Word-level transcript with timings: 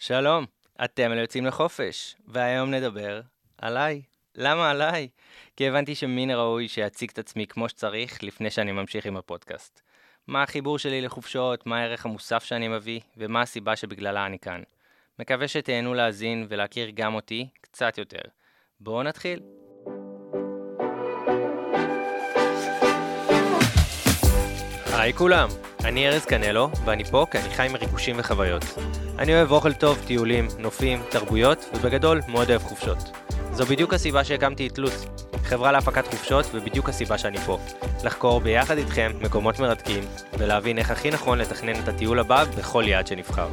שלום, 0.00 0.46
אתם 0.84 1.12
יוצאים 1.12 1.46
לחופש, 1.46 2.16
והיום 2.26 2.70
נדבר 2.70 3.20
עליי. 3.58 4.02
למה 4.34 4.70
עליי? 4.70 5.08
כי 5.56 5.68
הבנתי 5.68 5.94
שמן 5.94 6.30
הראוי 6.30 6.68
שאציג 6.68 7.10
את 7.12 7.18
עצמי 7.18 7.46
כמו 7.46 7.68
שצריך 7.68 8.22
לפני 8.22 8.50
שאני 8.50 8.72
ממשיך 8.72 9.06
עם 9.06 9.16
הפודקאסט. 9.16 9.80
מה 10.26 10.42
החיבור 10.42 10.78
שלי 10.78 11.00
לחופשות, 11.00 11.66
מה 11.66 11.78
הערך 11.78 12.06
המוסף 12.06 12.44
שאני 12.44 12.68
מביא, 12.68 13.00
ומה 13.16 13.42
הסיבה 13.42 13.76
שבגללה 13.76 14.26
אני 14.26 14.38
כאן. 14.38 14.62
מקווה 15.18 15.48
שתהנו 15.48 15.94
להאזין 15.94 16.46
ולהכיר 16.48 16.90
גם 16.94 17.14
אותי 17.14 17.48
קצת 17.60 17.98
יותר. 17.98 18.22
בואו 18.80 19.02
נתחיל. 19.02 19.40
היי 24.92 25.12
כולם, 25.12 25.48
אני 25.84 26.08
ארז 26.08 26.24
קנלו, 26.24 26.70
ואני 26.84 27.04
פה 27.04 27.26
כי 27.30 27.38
אני 27.38 27.50
חי 27.54 27.66
עם 27.66 27.76
ריגושים 27.76 28.16
וחוויות. 28.18 28.64
אני 29.18 29.34
אוהב 29.34 29.52
אוכל 29.52 29.72
טוב, 29.72 29.98
טיולים, 30.06 30.48
נופים, 30.58 31.02
תרבויות, 31.08 31.64
ובגדול 31.74 32.20
מאוד 32.28 32.50
אוהב 32.50 32.62
חופשות. 32.62 32.98
זו 33.52 33.66
בדיוק 33.66 33.94
הסיבה 33.94 34.24
שהקמתי 34.24 34.66
את 34.66 34.78
לוץ, 34.78 35.06
חברה 35.44 35.72
להפקת 35.72 36.06
חופשות, 36.06 36.46
ובדיוק 36.52 36.88
הסיבה 36.88 37.18
שאני 37.18 37.38
פה. 37.38 37.58
לחקור 38.04 38.40
ביחד 38.40 38.78
איתכם 38.78 39.12
מקומות 39.20 39.58
מרתקים, 39.58 40.04
ולהבין 40.38 40.78
איך 40.78 40.90
הכי 40.90 41.10
נכון 41.10 41.38
לתכנן 41.38 41.80
את 41.80 41.88
הטיול 41.88 42.18
הבא 42.18 42.44
בכל 42.58 42.84
יעד 42.86 43.06
שנבחר. 43.06 43.48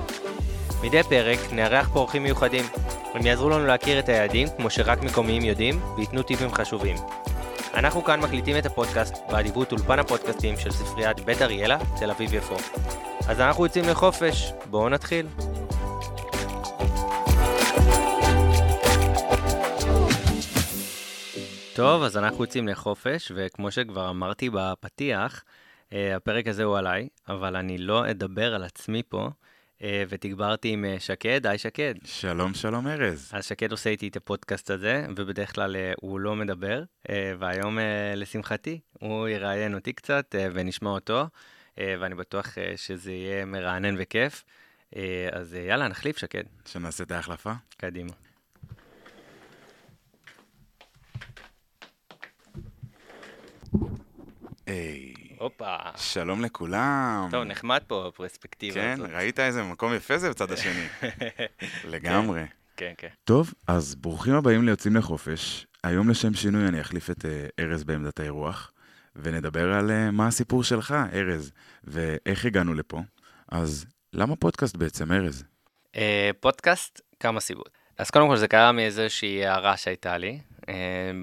מדי 0.84 1.04
פרק 1.04 1.40
נארח 1.52 1.90
פה 1.94 2.00
אורחים 2.00 2.24
מיוחדים. 2.24 2.66
הם 3.14 3.26
יעזרו 3.26 3.50
לנו 3.50 3.66
להכיר 3.66 4.00
את 4.00 4.10
היעדים 4.10 4.48
כמו 4.58 4.70
שרק 4.70 5.04
מקומיים 5.04 5.46
יודעים, 5.46 5.80
וייתנו 5.98 6.24
טיפים 6.24 6.54
חשובים. 6.54 6.96
אנחנו 7.74 8.04
כאן 8.04 8.20
מקליטים 8.20 8.58
את 8.58 8.66
הפודקאסט 8.66 9.16
באדיבות 9.32 9.72
אולפן 9.72 10.00
הפודקאסטים 10.00 10.58
של 10.58 10.72
ספריית 10.72 11.20
בית 11.20 11.42
אריאלה, 11.42 11.78
תל 12.00 12.12
אביב 12.12 12.34
יפו. 12.34 12.56
אז 13.28 13.40
אנחנו 13.40 13.66
יוצאים 13.66 13.90
לחופש, 13.90 14.54
בואו 14.70 14.90
נתחיל. 14.90 15.28
טוב, 21.76 22.04
אז 22.04 22.18
אנחנו 22.18 22.44
יוצאים 22.44 22.68
לחופש, 22.68 23.32
וכמו 23.36 23.72
שכבר 23.72 24.10
אמרתי 24.10 24.50
בפתיח, 24.50 25.44
אה, 25.94 26.16
הפרק 26.16 26.48
הזה 26.48 26.64
הוא 26.64 26.78
עליי, 26.78 27.08
אבל 27.28 27.56
אני 27.56 27.78
לא 27.78 28.12
אדבר 28.12 28.56
על 28.56 28.64
עצמי 28.64 29.04
פה, 29.10 29.30
אה, 29.82 30.04
ותגברתי 30.10 30.70
עם 30.70 30.86
אה, 30.86 31.00
שקד, 31.00 31.48
היי 31.48 31.58
שקד. 31.58 31.94
שלום, 32.04 32.54
שלום 32.54 32.88
ארז. 32.88 33.32
אז 33.34 33.46
שקד 33.46 33.72
עושה 33.72 33.90
איתי 33.90 34.08
את 34.08 34.16
הפודקאסט 34.16 34.72
הזה, 34.72 35.06
ובדרך 35.16 35.56
כלל 35.56 35.76
הוא 36.02 36.20
לא 36.20 36.36
מדבר, 36.36 36.84
והיום 37.40 37.78
לשמחתי 38.16 38.80
הוא 39.00 39.28
יראיין 39.28 39.74
אותי 39.74 39.94
קצת 39.94 40.36
ונשמע 40.54 40.90
אותו, 40.90 41.28
ואני 41.78 42.16
בטוח 42.16 42.58
שזה 42.76 43.12
יהיה 43.12 43.46
מרענן 43.46 43.96
וכיף. 43.98 44.44
אז 45.32 45.54
יאללה, 45.54 45.88
נחליף 45.88 46.18
שקד. 46.18 46.44
שנעשה 46.66 47.04
את 47.04 47.12
ההחלפה? 47.12 47.54
קדימה. 47.78 48.25
היי. 54.68 55.14
הופה. 55.38 55.76
שלום 55.96 56.42
לכולם. 56.42 57.28
טוב, 57.32 57.44
נחמד 57.44 57.82
פה 57.88 58.08
הפרספקטיבה 58.08 58.76
כן, 58.76 58.94
הזאת. 58.94 59.10
כן, 59.10 59.16
ראית 59.16 59.40
איזה 59.40 59.64
מקום 59.64 59.94
יפה 59.94 60.18
זה 60.18 60.30
בצד 60.30 60.52
השני. 60.52 60.88
לגמרי. 61.94 62.44
כן, 62.78 62.94
כן. 62.98 63.08
טוב, 63.24 63.54
אז 63.68 63.96
ברוכים 63.96 64.34
הבאים 64.34 64.64
ליוצאים 64.66 64.96
לחופש. 64.96 65.68
היום 65.84 66.10
לשם 66.10 66.34
שינוי 66.34 66.68
אני 66.68 66.82
אחליף 66.82 67.10
את 67.10 67.26
אה, 67.26 67.48
ארז 67.60 67.84
בעמדת 67.84 68.20
האירוח, 68.20 68.72
ונדבר 69.16 69.74
על 69.74 69.92
אה, 69.92 70.12
מה 70.12 70.28
הסיפור 70.28 70.64
שלך, 70.64 70.96
ארז, 71.14 71.52
ואיך 71.84 72.46
הגענו 72.46 72.74
לפה. 72.74 73.02
אז 73.52 73.86
למה 74.14 74.36
פודקאסט 74.36 74.78
בעצם, 74.78 75.12
ארז? 75.12 75.44
אה, 75.96 76.32
פודקאסט, 76.40 77.02
כמה 77.20 77.40
סיבות. 77.40 77.70
אז 77.98 78.10
קודם 78.10 78.28
כל 78.28 78.38
זה 78.38 78.48
קרה 78.48 78.72
מאיזושהי 78.72 79.46
הערה 79.46 79.78
שהייתה 79.78 80.18
לי, 80.18 80.40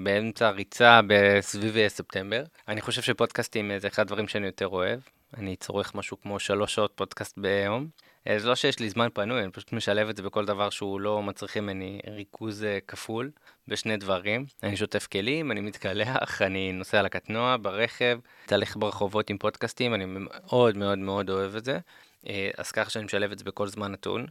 באמצע 0.03 0.49
ריצה 0.49 0.99
בסביב 1.07 1.87
ספטמבר. 1.87 2.43
אני 2.67 2.81
חושב 2.81 3.01
שפודקאסטים 3.01 3.71
זה 3.77 3.87
אחד 3.87 4.01
הדברים 4.01 4.27
שאני 4.27 4.45
יותר 4.45 4.67
אוהב. 4.67 4.99
אני 5.37 5.55
צורך 5.55 5.95
משהו 5.95 6.21
כמו 6.21 6.39
שלוש 6.39 6.75
שעות 6.75 6.91
פודקאסט 6.95 7.37
ביום. 7.37 7.87
אה, 8.27 8.39
זה 8.39 8.47
לא 8.47 8.55
שיש 8.55 8.79
לי 8.79 8.89
זמן 8.89 9.07
פנוי, 9.13 9.43
אני 9.43 9.51
פשוט 9.51 9.73
משלב 9.73 10.09
את 10.09 10.17
זה 10.17 10.23
בכל 10.23 10.45
דבר 10.45 10.69
שהוא 10.69 10.99
לא 10.99 11.23
מצריך 11.23 11.57
ממני 11.57 11.99
ריכוז 12.07 12.63
אה, 12.63 12.79
כפול 12.87 13.31
בשני 13.67 13.97
דברים. 13.97 14.45
אני 14.63 14.77
שוטף 14.77 15.07
כלים, 15.07 15.51
אני 15.51 15.61
מתקלח, 15.61 16.41
אני 16.41 16.71
נוסע 16.71 16.99
על 16.99 17.05
הקטנוע, 17.05 17.55
ברכב, 17.61 18.19
תהלך 18.45 18.77
ברחובות 18.77 19.29
עם 19.29 19.37
פודקאסטים, 19.37 19.93
אני 19.93 20.05
מאוד 20.07 20.77
מאוד 20.77 20.97
מאוד 20.97 21.29
אוהב 21.29 21.55
את 21.55 21.65
זה. 21.65 21.79
אז 22.57 22.71
ככה 22.71 22.89
שאני 22.89 23.05
משלב 23.05 23.31
את 23.31 23.39
זה 23.39 23.45
בכל 23.45 23.67
זמן 23.67 23.91
נתון. 23.91 24.25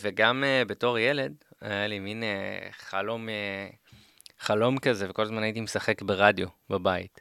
וגם 0.00 0.44
בתור 0.66 0.98
ילד, 0.98 1.32
היה 1.60 1.86
לי 1.86 1.98
מין 1.98 2.22
חלום 2.72 3.28
חלום 4.40 4.78
כזה, 4.78 5.10
וכל 5.10 5.22
הזמן 5.22 5.42
הייתי 5.42 5.60
משחק 5.60 6.02
ברדיו 6.02 6.48
בבית. 6.70 7.20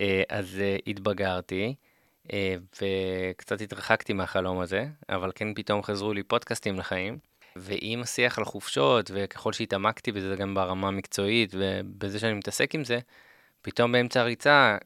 אה, 0.00 0.22
אז 0.28 0.58
אה, 0.60 0.76
התבגרתי, 0.86 1.74
אה, 2.32 2.56
וקצת 3.32 3.60
התרחקתי 3.60 4.12
מהחלום 4.12 4.60
הזה, 4.60 4.86
אבל 5.08 5.32
כן 5.34 5.54
פתאום 5.54 5.82
חזרו 5.82 6.12
לי 6.12 6.22
פודקאסטים 6.22 6.78
לחיים. 6.78 7.18
ועם 7.56 8.02
השיח 8.02 8.38
על 8.38 8.44
חופשות, 8.44 9.10
וככל 9.14 9.52
שהתעמקתי 9.52 10.12
בזה 10.12 10.36
גם 10.36 10.54
ברמה 10.54 10.88
המקצועית, 10.88 11.54
ובזה 11.54 12.18
שאני 12.18 12.34
מתעסק 12.34 12.74
עם 12.74 12.84
זה, 12.84 12.98
פתאום 13.62 13.92
באמצע 13.92 14.20
הריצה 14.20 14.76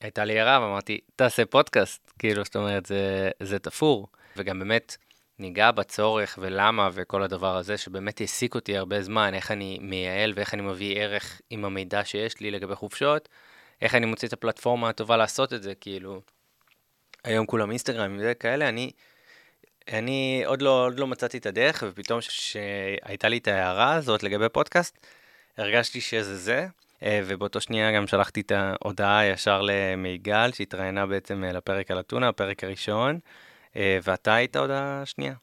הייתה 0.00 0.24
לי 0.24 0.40
הערה 0.40 0.60
ואמרתי, 0.66 1.00
תעשה 1.16 1.46
פודקאסט. 1.46 2.12
כאילו, 2.18 2.44
זאת 2.44 2.56
אומרת, 2.56 2.86
זה, 2.86 3.30
זה 3.42 3.58
תפור. 3.58 4.08
וגם 4.36 4.58
באמת, 4.58 4.96
ניגע 5.38 5.70
בצורך 5.70 6.38
ולמה 6.42 6.88
וכל 6.92 7.22
הדבר 7.22 7.56
הזה, 7.56 7.78
שבאמת 7.78 8.20
העסיק 8.20 8.54
אותי 8.54 8.76
הרבה 8.76 9.02
זמן, 9.02 9.34
איך 9.34 9.50
אני 9.50 9.78
מייעל 9.80 10.32
ואיך 10.36 10.54
אני 10.54 10.62
מביא 10.62 10.96
ערך 10.96 11.40
עם 11.50 11.64
המידע 11.64 12.04
שיש 12.04 12.40
לי 12.40 12.50
לגבי 12.50 12.74
חופשות, 12.74 13.28
איך 13.82 13.94
אני 13.94 14.06
מוציא 14.06 14.28
את 14.28 14.32
הפלטפורמה 14.32 14.88
הטובה 14.88 15.16
לעשות 15.16 15.52
את 15.52 15.62
זה, 15.62 15.74
כאילו, 15.74 16.20
היום 17.24 17.46
כולם 17.46 17.70
אינסטגרם 17.70 18.18
וכאלה, 18.22 18.68
אני, 18.68 18.90
אני 19.92 20.42
עוד 20.46 20.62
לא, 20.62 20.86
עוד 20.86 20.98
לא 20.98 21.06
מצאתי 21.06 21.38
את 21.38 21.46
הדרך, 21.46 21.84
ופתאום 21.86 22.20
שהייתה 22.20 23.28
לי 23.28 23.38
את 23.38 23.48
ההערה 23.48 23.94
הזאת 23.94 24.22
לגבי 24.22 24.48
פודקאסט, 24.48 25.06
הרגשתי 25.56 26.00
שזה 26.00 26.36
זה, 26.36 26.66
אה, 27.02 27.20
ובאותו 27.26 27.60
שנייה 27.60 27.92
גם 27.92 28.06
שלחתי 28.06 28.40
את 28.40 28.52
ההודעה 28.52 29.26
ישר 29.26 29.62
למיגל, 29.62 30.50
שהתראיינה 30.52 31.06
בעצם 31.06 31.44
אה, 31.44 31.52
לפרק 31.52 31.90
על 31.90 32.00
אתונה, 32.00 32.28
הפרק 32.28 32.64
הראשון. 32.64 33.18
אה, 33.76 33.98
ואתה 34.02 34.34
היית 34.34 34.56
עוד 34.56 34.70
השנייה. 34.70 35.34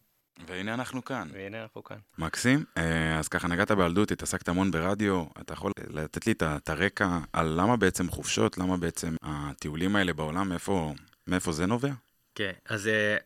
והנה 0.47 0.73
אנחנו 0.73 1.05
כאן. 1.05 1.27
והנה 1.33 1.63
אנחנו 1.63 1.83
כאן. 1.83 1.97
מקסים. 2.17 2.65
אה, 2.77 3.19
אז 3.19 3.27
ככה 3.27 3.47
נגעת 3.47 3.71
בילדות, 3.71 4.11
התעסקת 4.11 4.49
המון 4.49 4.71
ברדיו, 4.71 5.25
אתה 5.41 5.53
יכול 5.53 5.71
לתת 5.89 6.27
לי 6.27 6.33
את 6.41 6.69
הרקע 6.69 7.19
על 7.33 7.53
למה 7.57 7.77
בעצם 7.77 8.09
חופשות, 8.09 8.57
למה 8.57 8.77
בעצם 8.77 9.15
הטיולים 9.21 9.95
האלה 9.95 10.13
בעולם, 10.13 10.49
מאיפה, 10.49 10.93
מאיפה 11.27 11.51
זה 11.51 11.65
נובע? 11.65 11.91
כן, 12.35 12.51
אז, 12.65 12.87
אה, 12.87 13.17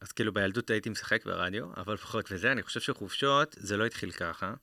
אז 0.00 0.12
כאילו 0.12 0.32
בילדות 0.32 0.70
הייתי 0.70 0.90
משחק 0.90 1.26
ברדיו, 1.26 1.66
אבל 1.76 1.96
פחות 1.96 2.32
וזה, 2.32 2.52
אני 2.52 2.62
חושב 2.62 2.80
שחופשות 2.80 3.56
זה 3.58 3.76
לא 3.76 3.86
התחיל 3.86 4.10
ככה. 4.10 4.54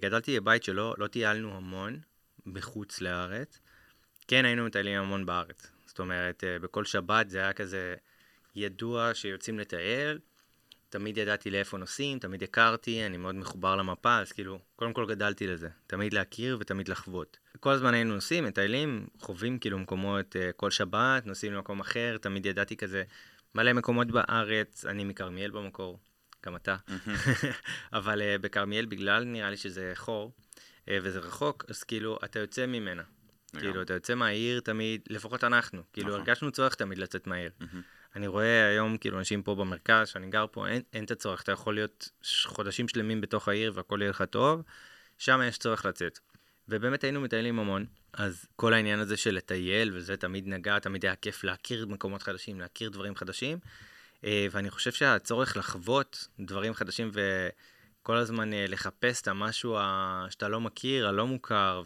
גדלתי 0.00 0.40
בבית 0.40 0.62
שלא 0.62 0.94
לא 0.98 1.06
טיילנו 1.06 1.56
המון 1.56 1.98
בחוץ 2.46 3.00
לארץ. 3.00 3.58
כן 4.28 4.44
היינו 4.44 4.64
מטיילים 4.64 5.00
המון 5.00 5.26
בארץ. 5.26 5.66
זאת 5.86 5.98
אומרת, 5.98 6.44
בכל 6.60 6.84
שבת 6.84 7.30
זה 7.30 7.38
היה 7.38 7.52
כזה... 7.52 7.94
ידוע 8.54 9.14
שיוצאים 9.14 9.58
לטייל, 9.58 10.18
תמיד 10.92 11.18
ידעתי 11.18 11.50
לאיפה 11.50 11.78
נוסעים, 11.78 12.18
תמיד 12.18 12.42
הכרתי, 12.42 13.06
אני 13.06 13.16
מאוד 13.16 13.34
מחובר 13.34 13.76
למפה, 13.76 14.18
אז 14.18 14.32
כאילו, 14.32 14.58
קודם 14.76 14.92
כל 14.92 15.06
גדלתי 15.06 15.46
לזה. 15.46 15.68
תמיד 15.86 16.12
להכיר 16.12 16.56
ותמיד 16.60 16.88
לחוות. 16.88 17.38
כל 17.60 17.70
הזמן 17.70 17.94
היינו 17.94 18.14
נוסעים, 18.14 18.44
מטיילים, 18.44 19.06
חווים 19.18 19.58
כאילו 19.58 19.78
מקומות 19.78 20.36
uh, 20.36 20.52
כל 20.56 20.70
שבת, 20.70 21.26
נוסעים 21.26 21.52
למקום 21.52 21.80
אחר, 21.80 22.16
תמיד 22.20 22.46
ידעתי 22.46 22.76
כזה 22.76 23.02
מלא 23.54 23.72
מקומות 23.72 24.10
בארץ, 24.10 24.86
אני 24.86 25.04
מכרמיאל 25.04 25.50
במקור, 25.50 25.98
גם 26.46 26.56
אתה. 26.56 26.76
אבל 27.92 28.20
uh, 28.20 28.42
בכרמיאל, 28.42 28.86
בגלל 28.86 29.24
נראה 29.24 29.50
לי 29.50 29.56
שזה 29.56 29.92
חור, 29.94 30.32
uh, 30.80 30.88
וזה 31.02 31.18
רחוק, 31.18 31.64
אז 31.68 31.82
כאילו, 31.82 32.18
אתה 32.24 32.38
יוצא 32.38 32.66
ממנה. 32.66 33.02
כאילו, 33.58 33.82
אתה 33.82 33.94
יוצא 33.94 34.14
מהעיר 34.14 34.60
תמיד, 34.60 35.00
לפחות 35.10 35.44
אנחנו, 35.44 35.82
כאילו, 35.92 36.08
נכון. 36.08 36.20
הרגשנו 36.20 36.50
צורך 36.50 36.74
תמיד 36.74 36.98
לצאת 36.98 37.26
מהעיר. 37.26 37.50
אני 38.16 38.26
רואה 38.26 38.68
היום 38.68 38.96
כאילו 38.96 39.18
אנשים 39.18 39.42
פה 39.42 39.54
במרכז, 39.54 40.08
שאני 40.08 40.30
גר 40.30 40.46
פה, 40.50 40.68
אין, 40.68 40.82
אין 40.92 41.04
את 41.04 41.10
הצורך, 41.10 41.42
אתה 41.42 41.52
יכול 41.52 41.74
להיות 41.74 42.08
חודשים 42.44 42.88
שלמים 42.88 43.20
בתוך 43.20 43.48
העיר 43.48 43.72
והכל 43.74 43.98
יהיה 44.00 44.10
לך 44.10 44.24
טוב, 44.30 44.62
שם 45.18 45.40
יש 45.48 45.58
צורך 45.58 45.84
לצאת. 45.84 46.18
ובאמת 46.68 47.04
היינו 47.04 47.20
מטיילים 47.20 47.58
המון, 47.58 47.86
אז 48.12 48.46
כל 48.56 48.74
העניין 48.74 49.00
הזה 49.00 49.16
של 49.16 49.34
לטייל, 49.34 49.90
וזה 49.94 50.16
תמיד 50.16 50.48
נגע, 50.48 50.78
תמיד 50.78 51.04
היה 51.04 51.16
כיף 51.16 51.44
להכיר 51.44 51.86
מקומות 51.86 52.22
חדשים, 52.22 52.60
להכיר 52.60 52.90
דברים 52.90 53.16
חדשים, 53.16 53.58
אה, 54.24 54.46
ואני 54.50 54.70
חושב 54.70 54.92
שהצורך 54.92 55.56
לחוות 55.56 56.28
דברים 56.40 56.74
חדשים 56.74 57.10
וכל 57.12 58.16
הזמן 58.16 58.52
אה, 58.52 58.64
לחפש 58.68 59.22
את 59.22 59.28
המשהו 59.28 59.76
שאתה 60.30 60.48
לא 60.48 60.60
מכיר, 60.60 61.08
הלא 61.08 61.26
מוכר, 61.26 61.82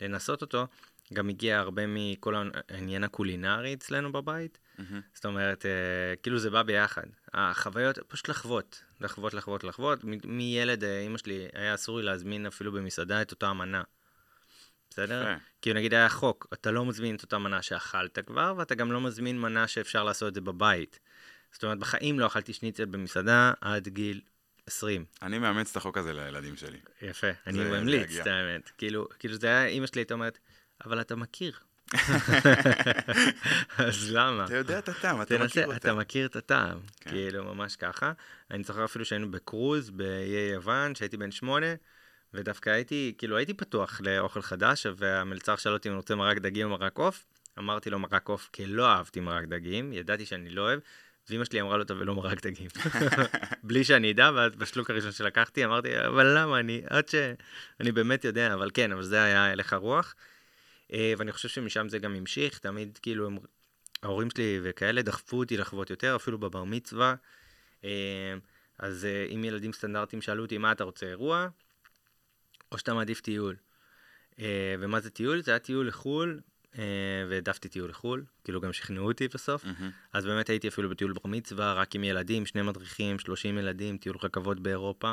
ולנסות 0.00 0.42
אותו, 0.42 0.66
גם 1.12 1.28
הגיע 1.28 1.58
הרבה 1.58 1.82
מכל 1.86 2.34
העניין 2.68 3.04
הקולינרי 3.04 3.74
אצלנו 3.74 4.12
בבית. 4.12 4.58
זאת 5.14 5.24
אומרת, 5.24 5.66
אה, 5.66 5.70
כאילו 6.22 6.38
זה 6.38 6.50
בא 6.50 6.62
ביחד. 6.62 7.02
החוויות, 7.34 7.98
פשוט 8.08 8.28
לחוות, 8.28 8.84
לחוות, 9.00 9.34
לחוות, 9.34 9.64
לחוות. 9.64 10.04
מ- 10.04 10.36
מילד, 10.36 10.84
אה, 10.84 11.00
אימא 11.00 11.18
שלי, 11.18 11.48
היה 11.54 11.74
אסור 11.74 11.98
לי 11.98 12.04
להזמין 12.04 12.46
אפילו 12.46 12.72
במסעדה 12.72 13.22
את 13.22 13.30
אותה 13.30 13.48
המנה. 13.48 13.82
בסדר? 14.90 15.22
יפה. 15.22 15.44
כי 15.62 15.72
נגיד 15.72 15.94
היה 15.94 16.08
חוק, 16.08 16.46
אתה 16.52 16.70
לא 16.70 16.84
מזמין 16.84 17.16
את 17.16 17.22
אותה 17.22 17.38
מנה 17.38 17.62
שאכלת 17.62 18.18
כבר, 18.26 18.54
ואתה 18.56 18.74
גם 18.74 18.92
לא 18.92 19.00
מזמין 19.00 19.40
מנה 19.40 19.68
שאפשר 19.68 20.04
לעשות 20.04 20.28
את 20.28 20.34
זה 20.34 20.40
בבית. 20.40 20.98
זאת 21.52 21.62
אומרת, 21.62 21.78
בחיים 21.78 22.20
לא 22.20 22.26
אכלתי 22.26 22.52
שניצל 22.52 22.84
במסעדה 22.84 23.52
עד 23.60 23.88
גיל 23.88 24.20
20. 24.66 25.04
אני 25.22 25.38
מאמץ 25.38 25.70
את 25.70 25.76
החוק 25.76 25.98
הזה 25.98 26.12
לילדים 26.12 26.56
שלי. 26.56 26.78
יפה, 27.02 27.26
אני 27.46 27.58
ממליץ. 27.58 28.16
את 28.16 28.26
האמת. 28.26 28.70
כאילו, 28.78 29.08
כאילו 29.18 29.34
זה 29.36 29.46
היה, 29.46 29.66
אימא 29.66 29.86
שלי 29.86 30.00
הייתה 30.00 30.14
אומרת, 30.14 30.38
אבל 30.84 31.00
אתה 31.00 31.16
מכיר. 31.16 31.52
אז 33.78 34.10
למה? 34.12 34.44
אתה 34.44 34.56
יודע 34.56 34.78
את 34.78 34.88
הטעם, 34.88 35.22
אתה 35.22 35.38
מכיר 35.38 35.64
אתה 35.64 35.74
אותה. 35.74 35.94
מכיר 35.94 36.26
את 36.26 36.36
הטעם, 36.36 36.78
כן. 37.00 37.10
כאילו, 37.10 37.54
ממש 37.54 37.76
ככה. 37.76 38.12
אני 38.50 38.64
זוכר 38.64 38.84
אפילו 38.84 39.04
שהיינו 39.04 39.30
בקרוז 39.30 39.90
באיי 39.90 40.50
יוון, 40.54 40.94
שהייתי 40.94 41.16
בן 41.16 41.30
שמונה, 41.30 41.66
ודווקא 42.34 42.70
הייתי, 42.70 43.14
כאילו, 43.18 43.36
הייתי 43.36 43.54
פתוח 43.54 44.00
לאוכל 44.04 44.42
חדש, 44.42 44.86
והמלצר 44.96 45.56
שאל 45.56 45.72
אותי 45.72 45.88
אם 45.88 45.92
אני 45.92 45.96
רוצה 45.96 46.14
מרק 46.14 46.38
דגים 46.38 46.72
או 46.72 46.78
מרק 46.78 46.98
עוף, 46.98 47.26
אמרתי 47.58 47.90
לו 47.90 47.98
מרק 47.98 48.28
עוף, 48.28 48.50
כי 48.52 48.66
לא 48.66 48.86
אהבתי 48.86 49.20
מרק 49.20 49.44
דגים, 49.44 49.92
ידעתי 49.92 50.26
שאני 50.26 50.50
לא 50.50 50.62
אוהב, 50.62 50.80
ואמא 51.30 51.44
שלי 51.44 51.60
אמרה 51.60 51.76
לו, 51.76 51.84
טוב, 51.84 51.98
ולא 52.00 52.14
מרק 52.14 52.46
דגים. 52.46 52.68
בלי 53.62 53.84
שאני 53.84 54.12
אדע, 54.12 54.30
ואז 54.34 54.56
בשלוק 54.56 54.90
הראשון 54.90 55.12
שלקחתי, 55.12 55.64
אמרתי, 55.64 56.00
אבל 56.06 56.38
למה, 56.38 56.60
אני, 56.60 56.82
עד 56.86 57.08
ש... 57.08 57.14
אני 57.80 57.92
באמת 57.92 58.24
יודע, 58.24 58.54
אבל 58.54 58.70
כן, 58.74 58.92
אבל 58.92 59.02
זה 59.02 59.22
היה 59.22 59.50
הלך 59.50 59.72
הרוח. 59.72 60.14
אה, 60.92 61.12
ואני 61.18 61.32
חושב 61.32 61.48
שמשם 61.48 61.88
זה 61.88 61.98
גם 61.98 62.14
המשיך, 62.14 62.58
תמיד 62.58 62.98
כאילו 63.02 63.26
הם, 63.26 63.38
ההורים 64.02 64.30
שלי 64.30 64.60
וכאלה 64.62 65.02
דחפו 65.02 65.38
אותי 65.38 65.56
לחוות 65.56 65.90
יותר, 65.90 66.16
אפילו 66.16 66.38
בבר 66.38 66.64
מצווה. 66.64 67.14
אה, 67.84 68.34
אז 68.78 69.04
אה, 69.04 69.26
אם 69.34 69.44
ילדים 69.44 69.72
סטנדרטיים 69.72 70.22
שאלו 70.22 70.42
אותי, 70.42 70.58
מה 70.58 70.72
אתה 70.72 70.84
רוצה, 70.84 71.06
אירוע? 71.06 71.48
או 72.72 72.78
שאתה 72.78 72.94
מעדיף 72.94 73.20
טיול. 73.20 73.56
אה, 74.40 74.74
ומה 74.80 75.00
זה 75.00 75.10
טיול? 75.10 75.42
זה 75.42 75.50
היה 75.50 75.58
טיול 75.58 75.88
לחו"ל, 75.88 76.40
אה, 76.78 76.82
והעדפתי 77.30 77.68
טיול 77.68 77.90
לחו"ל, 77.90 78.24
כאילו 78.44 78.60
גם 78.60 78.72
שכנעו 78.72 79.06
אותי 79.06 79.28
בסוף. 79.28 79.64
מהמם. 79.64 79.90
אז 80.12 80.24
באמת 80.24 80.50
הייתי 80.50 80.68
אפילו 80.68 80.88
בטיול 80.88 81.12
בר 81.12 81.30
מצווה, 81.30 81.72
רק 81.72 81.94
עם 81.94 82.04
ילדים, 82.04 82.46
שני 82.46 82.62
מדריכים, 82.62 83.18
30 83.18 83.58
ילדים, 83.58 83.98
טיול 83.98 84.16
רכבות 84.22 84.60
באירופה. 84.60 85.12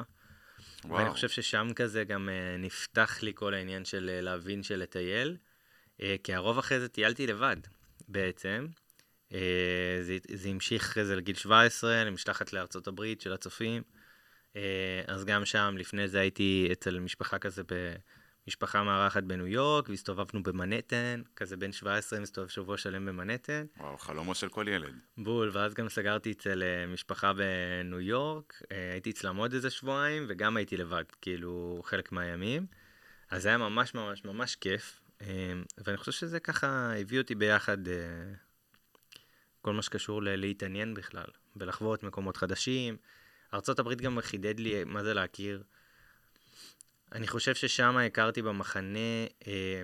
ואני 0.84 0.94
וואו. 0.94 1.12
חושב 1.12 1.30
ששם 1.30 1.68
כזה 1.76 2.04
גם 2.04 2.30
אה, 2.30 2.58
נפתח 2.58 3.24
לי 3.24 3.32
כל 3.36 3.54
העניין 3.54 3.86
של 3.86 4.10
אה, 4.14 4.22
להבין 4.22 4.64
של 4.64 4.80
לטייל, 4.80 5.30
אה, 5.30 5.36
כי 6.24 6.34
הרוב 6.34 6.58
אחרי 6.58 6.80
זה 6.80 6.88
טיילתי 6.90 7.28
לבד 7.28 7.58
בעצם. 8.08 8.68
אה, 9.34 10.00
זה, 10.02 10.18
זה 10.32 10.50
המשיך 10.50 10.84
אחרי 10.84 11.06
זה 11.06 11.16
לגיל 11.16 11.36
17, 11.36 12.04
למשלחת 12.04 12.54
לארצות 12.54 12.88
הברית 12.88 13.22
של 13.22 13.34
הצופים. 13.34 13.84
אה, 14.56 15.02
אז 15.08 15.26
גם 15.26 15.46
שם, 15.46 15.76
לפני 15.78 16.08
זה 16.08 16.20
הייתי 16.20 16.70
אצל 16.72 17.00
משפחה 17.00 17.40
כזה 17.40 17.64
במשפחה 18.46 18.84
מארחת 18.84 19.24
בניו 19.24 19.48
יורק, 19.48 19.90
והסתובבנו 19.90 20.44
במנהטן, 20.44 21.22
כזה 21.36 21.58
בן 21.58 21.72
17 21.72 22.20
מסתובב 22.20 22.48
שבוע 22.48 22.78
שלם 22.78 23.06
במנהטן. 23.06 23.66
וואו, 23.78 23.98
חלומו 23.98 24.36
של 24.36 24.50
כל 24.50 24.68
ילד. 24.68 24.94
בול, 25.18 25.50
ואז 25.54 25.74
גם 25.74 25.90
סגרתי 25.90 26.32
אצל 26.32 26.64
אה, 26.64 26.86
משפחה 26.88 27.34
בניו 27.34 28.02
יורק, 28.02 28.62
אה, 28.72 28.92
הייתי 28.92 29.10
אצלם 29.10 29.36
עוד 29.36 29.54
איזה 29.54 29.70
שבועיים, 29.70 30.26
וגם 30.30 30.58
הייתי 30.58 30.78
לבד, 30.78 31.04
כאילו, 31.22 31.82
חלק 31.86 32.12
מהימים. 32.12 32.66
אז 33.30 33.42
זה 33.42 33.50
היה 33.50 33.58
ממש 33.58 33.94
ממש 33.94 34.26
ממש 34.26 34.56
כיף, 34.56 35.00
אה, 35.00 35.05
ואני 35.78 35.98
חושב 35.98 36.12
שזה 36.12 36.40
ככה 36.40 36.94
הביא 36.98 37.20
אותי 37.20 37.36
ביחד, 37.36 37.88
אה, 37.88 37.94
כל 39.62 39.74
מה 39.74 39.82
שקשור 39.82 40.24
ל- 40.24 40.36
להתעניין 40.36 40.94
בכלל, 40.94 41.28
ולחוות 41.56 42.04
מקומות 42.04 42.38
חדשים. 42.38 42.98
ארה"ב 43.54 43.94
גם 43.94 44.22
חידד 44.22 44.60
לי 44.60 44.84
מה 44.84 45.04
זה 45.04 45.14
להכיר. 45.14 45.64
אני 47.12 47.28
חושב 47.28 47.56
ששם 47.56 47.98
הכרתי 47.98 48.42
במחנה 48.42 49.00
אה, 49.48 49.84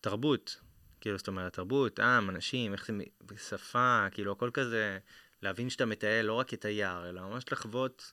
תרבות, 0.00 0.60
כאילו, 1.00 1.18
זאת 1.18 1.28
אומרת, 1.28 1.52
תרבות, 1.52 2.00
עם, 2.00 2.30
אנשים, 2.30 2.72
איך 2.72 2.90
זה, 3.28 3.38
שפה, 3.38 4.06
כאילו, 4.10 4.32
הכל 4.32 4.50
כזה, 4.54 4.98
להבין 5.42 5.70
שאתה 5.70 5.86
מטייל 5.86 6.26
לא 6.26 6.32
רק 6.32 6.54
את 6.54 6.64
היער, 6.64 7.08
אלא 7.08 7.22
ממש 7.22 7.44
לחוות 7.52 8.12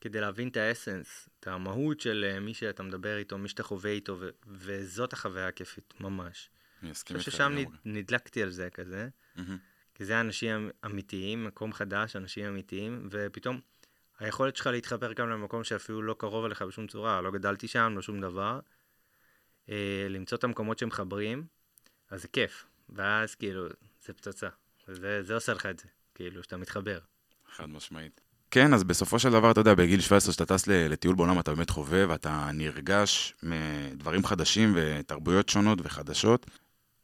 כדי 0.00 0.20
להבין 0.20 0.48
את 0.48 0.56
האסנס, 0.56 1.28
את 1.40 1.46
המהות 1.46 2.00
של 2.00 2.24
אה, 2.32 2.40
מי 2.40 2.54
שאתה 2.54 2.82
מדבר 2.82 3.16
איתו, 3.16 3.38
מי 3.38 3.48
שאתה 3.48 3.62
חווה 3.62 3.90
איתו, 3.90 4.16
ו- 4.20 4.30
וזאת 4.46 5.12
החוויה 5.12 5.48
הכיפית, 5.48 5.94
ממש. 6.00 6.50
אני 6.50 6.86
אני 6.86 6.92
אסכים 6.92 7.16
חושב 7.18 7.30
איתך 7.30 7.36
ששם 7.36 7.52
לגמרי. 7.52 7.64
נד- 7.64 7.98
נדלקתי 7.98 8.42
על 8.42 8.50
זה 8.50 8.70
כזה, 8.70 9.08
מהמם. 9.36 9.58
כי 9.94 10.04
זה 10.04 10.20
אנשים 10.20 10.70
אמיתיים, 10.84 11.44
מקום 11.44 11.72
חדש, 11.72 12.16
אנשים 12.16 12.46
אמיתיים, 12.46 13.08
ופתאום 13.10 13.60
היכולת 14.18 14.56
שלך 14.56 14.66
להתחבר 14.66 15.12
גם 15.12 15.30
למקום 15.30 15.64
שאפילו 15.64 16.02
לא 16.02 16.16
קרוב 16.18 16.44
אליך 16.44 16.62
בשום 16.62 16.86
צורה, 16.86 17.20
לא 17.20 17.30
גדלתי 17.30 17.68
שם, 17.68 17.92
לא 17.96 18.02
שום 18.02 18.20
דבר, 18.20 18.60
אה, 19.68 20.06
למצוא 20.10 20.38
את 20.38 20.44
המקומות 20.44 20.78
שמחברים, 20.78 21.46
אז 22.10 22.22
זה 22.22 22.28
כיף, 22.28 22.66
ואז 22.88 23.34
כאילו, 23.34 23.66
זה 24.04 24.12
פצצה, 24.12 24.48
זה, 24.86 25.22
זה 25.22 25.34
עושה 25.34 25.52
לך 25.54 25.66
את 25.66 25.78
זה, 25.78 25.88
כאילו, 26.14 26.42
שאתה 26.42 26.56
מתחבר. 26.56 26.98
חד 27.52 27.66
משמעית. 27.68 28.20
כן, 28.56 28.74
אז 28.74 28.84
בסופו 28.84 29.18
של 29.18 29.30
דבר, 29.30 29.50
אתה 29.50 29.60
יודע, 29.60 29.74
בגיל 29.74 30.00
17 30.00 30.32
שאתה 30.32 30.46
טס 30.46 30.66
לטיול 30.66 31.14
בעולם, 31.14 31.40
אתה 31.40 31.54
באמת 31.54 31.70
חווה 31.70 32.08
ואתה 32.08 32.50
נרגש 32.54 33.34
מדברים 33.42 34.26
חדשים 34.26 34.72
ותרבויות 34.76 35.48
שונות 35.48 35.78
וחדשות. 35.82 36.46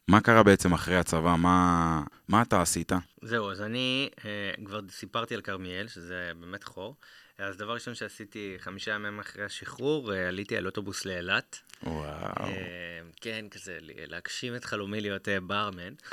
מה 0.09 0.21
קרה 0.21 0.43
בעצם 0.43 0.73
אחרי 0.73 0.97
הצבא? 0.97 1.37
מה, 1.37 2.03
מה 2.29 2.43
אתה 2.43 2.63
עשית? 2.63 2.93
זהו, 3.23 3.51
אז 3.51 3.61
אני 3.61 4.09
אה, 4.25 4.65
כבר 4.65 4.81
סיפרתי 4.91 5.35
על 5.35 5.41
כרמיאל, 5.41 5.89
שזה 5.89 6.33
באמת 6.41 6.65
חור. 6.65 6.97
אז 7.43 7.57
דבר 7.57 7.75
ראשון 7.75 7.95
שעשיתי, 7.95 8.55
חמישה 8.59 8.91
ימים 8.91 9.19
אחרי 9.19 9.45
השחרור, 9.45 10.15
אה, 10.15 10.29
עליתי 10.29 10.57
על 10.57 10.67
אוטובוס 10.67 11.05
לאילת. 11.05 11.61
וואו. 11.83 12.45
אה, 12.45 13.01
כן, 13.21 13.47
כזה, 13.51 13.79
להגשים 13.83 14.57
את 14.57 14.65
חלומי 14.65 15.01
להיות 15.01 15.29
ברמן. 15.47 15.95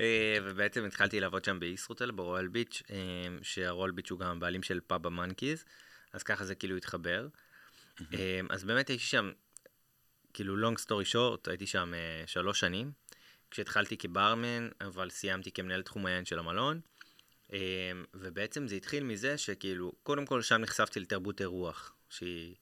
אה, 0.00 0.38
ובעצם 0.44 0.84
התחלתי 0.84 1.20
לעבוד 1.20 1.44
שם 1.44 1.60
בישרוטל, 1.60 2.10
ברואל 2.10 2.48
ביץ', 2.48 2.82
שהרואל 3.42 3.90
ביץ' 3.90 4.10
הוא 4.10 4.18
גם 4.18 4.36
הבעלים 4.36 4.62
של 4.62 4.80
פאב 4.86 5.06
המאנקיז, 5.06 5.64
אז 6.12 6.22
ככה 6.22 6.44
זה 6.44 6.54
כאילו 6.54 6.76
התחבר. 6.76 7.28
אז 8.50 8.64
באמת 8.64 8.88
הייתי 8.88 9.04
שם, 9.04 9.30
כאילו 10.32 10.70
long 10.70 10.76
story 10.78 11.12
short, 11.12 11.50
הייתי 11.50 11.66
שם 11.66 11.92
שלוש 12.26 12.60
שנים, 12.60 12.92
כשהתחלתי 13.50 13.96
כברמן, 13.96 14.68
אבל 14.80 15.10
סיימתי 15.10 15.52
כמנהל 15.52 15.82
תחום 15.82 16.06
היין 16.06 16.24
של 16.24 16.38
המלון. 16.38 16.80
אה, 17.52 17.58
ובעצם 18.14 18.68
זה 18.68 18.74
התחיל 18.74 19.04
מזה 19.04 19.38
שכאילו, 19.38 19.92
קודם 20.02 20.26
כל 20.26 20.42
שם 20.42 20.60
נחשפתי 20.60 21.00
לתרבות 21.00 21.40
אירוח, 21.40 21.92
שהיא... 22.08 22.54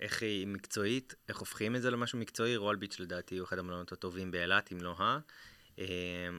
איך 0.00 0.22
היא 0.22 0.46
מקצועית, 0.46 1.14
איך 1.28 1.38
הופכים 1.38 1.76
את 1.76 1.82
זה 1.82 1.90
למשהו 1.90 2.18
מקצועי, 2.18 2.56
רול 2.56 2.76
ביץ' 2.76 3.00
לדעתי 3.00 3.38
הוא 3.38 3.46
אחד 3.46 3.58
המלונות 3.58 3.92
הטובים 3.92 4.30
באילת, 4.30 4.72
אם 4.72 4.78
לא 4.82 4.94
ה. 4.98 5.18
אה, 5.78 5.84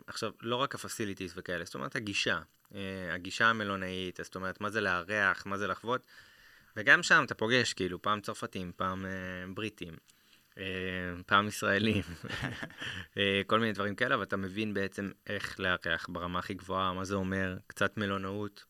עכשיו, 0.08 0.32
לא 0.42 0.56
רק 0.56 0.76
הפסיליטיז 0.76 1.34
וכאלה, 1.36 1.66
זאת 1.66 1.76
אומרת 1.76 1.96
הגישה, 1.96 2.42
אה, 2.76 3.14
הגישה 3.14 3.46
המלונאית, 3.46 4.20
זאת 4.24 4.36
אומרת 4.36 4.62
מה 4.62 4.70
זה 4.70 4.82
לארח, 4.82 5.46
מה 5.46 5.58
זה 5.58 5.68
לחוות, 5.68 6.06
וגם 6.78 7.04
שם 7.04 7.24
אתה 7.26 7.36
פוגש 7.36 7.74
כאילו 7.74 8.02
פעם 8.02 8.22
צרפתים, 8.22 8.72
פעם 8.76 9.06
אה, 9.06 9.12
בריטים, 9.54 9.94
פעם 11.26 11.48
ישראלים, 11.48 12.04
אה, 13.18 13.42
כל 13.48 13.60
מיני 13.60 13.74
דברים 13.74 13.96
כאלה, 13.96 14.20
ואתה 14.20 14.38
מבין 14.38 14.74
בעצם 14.74 15.12
איך 15.28 15.60
לארח 15.60 16.06
ברמה 16.10 16.40
הכי 16.40 16.54
גבוהה, 16.54 16.94
מה 16.94 17.06
זה 17.06 17.16
אומר, 17.16 17.58
קצת 17.68 17.98
מלונאות. 17.98 18.66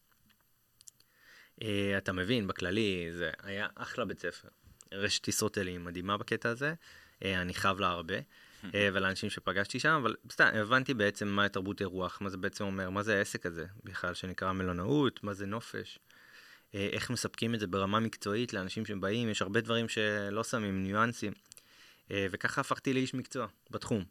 אה, 1.61 1.97
אתה 1.97 2.13
מבין, 2.13 2.47
בכללי, 2.47 3.07
זה 3.11 3.31
היה 3.43 3.67
אחלה 3.75 4.05
בית 4.05 4.19
ספר. 4.19 4.47
רשת 4.91 5.27
ישרוטלי 5.27 5.77
מדהימה 5.77 6.17
בקטע 6.17 6.49
הזה, 6.49 6.73
אה, 7.25 7.41
אני 7.41 7.53
חייב 7.53 7.79
לה 7.79 7.87
הרבה, 7.87 8.15
אה, 8.75 8.89
ולאנשים 8.93 9.29
שפגשתי 9.29 9.79
שם, 9.79 9.89
אבל 9.89 10.15
סתם, 10.31 10.45
הבנתי 10.53 10.93
בעצם 10.93 11.27
מה 11.27 11.49
תרבות 11.49 11.81
אירוח, 11.81 12.21
מה 12.21 12.29
זה 12.29 12.37
בעצם 12.37 12.63
אומר, 12.63 12.89
מה 12.89 13.03
זה 13.03 13.17
העסק 13.17 13.45
הזה 13.45 13.65
בכלל, 13.83 14.13
שנקרא 14.13 14.51
מלונאות, 14.51 15.23
מה 15.23 15.33
זה 15.33 15.45
נופש, 15.45 15.99
אה, 16.75 16.89
איך 16.91 17.09
מספקים 17.09 17.55
את 17.55 17.59
זה 17.59 17.67
ברמה 17.67 17.99
מקצועית 17.99 18.53
לאנשים 18.53 18.85
שבאים, 18.85 19.29
יש 19.29 19.41
הרבה 19.41 19.61
דברים 19.61 19.89
שלא 19.89 20.43
שמים, 20.43 20.83
ניואנסים, 20.83 21.33
אה, 21.33 21.50
וככה 22.31 22.61
הפכתי 22.61 22.93
לאיש 22.93 23.13
מקצוע 23.13 23.47
בתחום. 23.69 24.03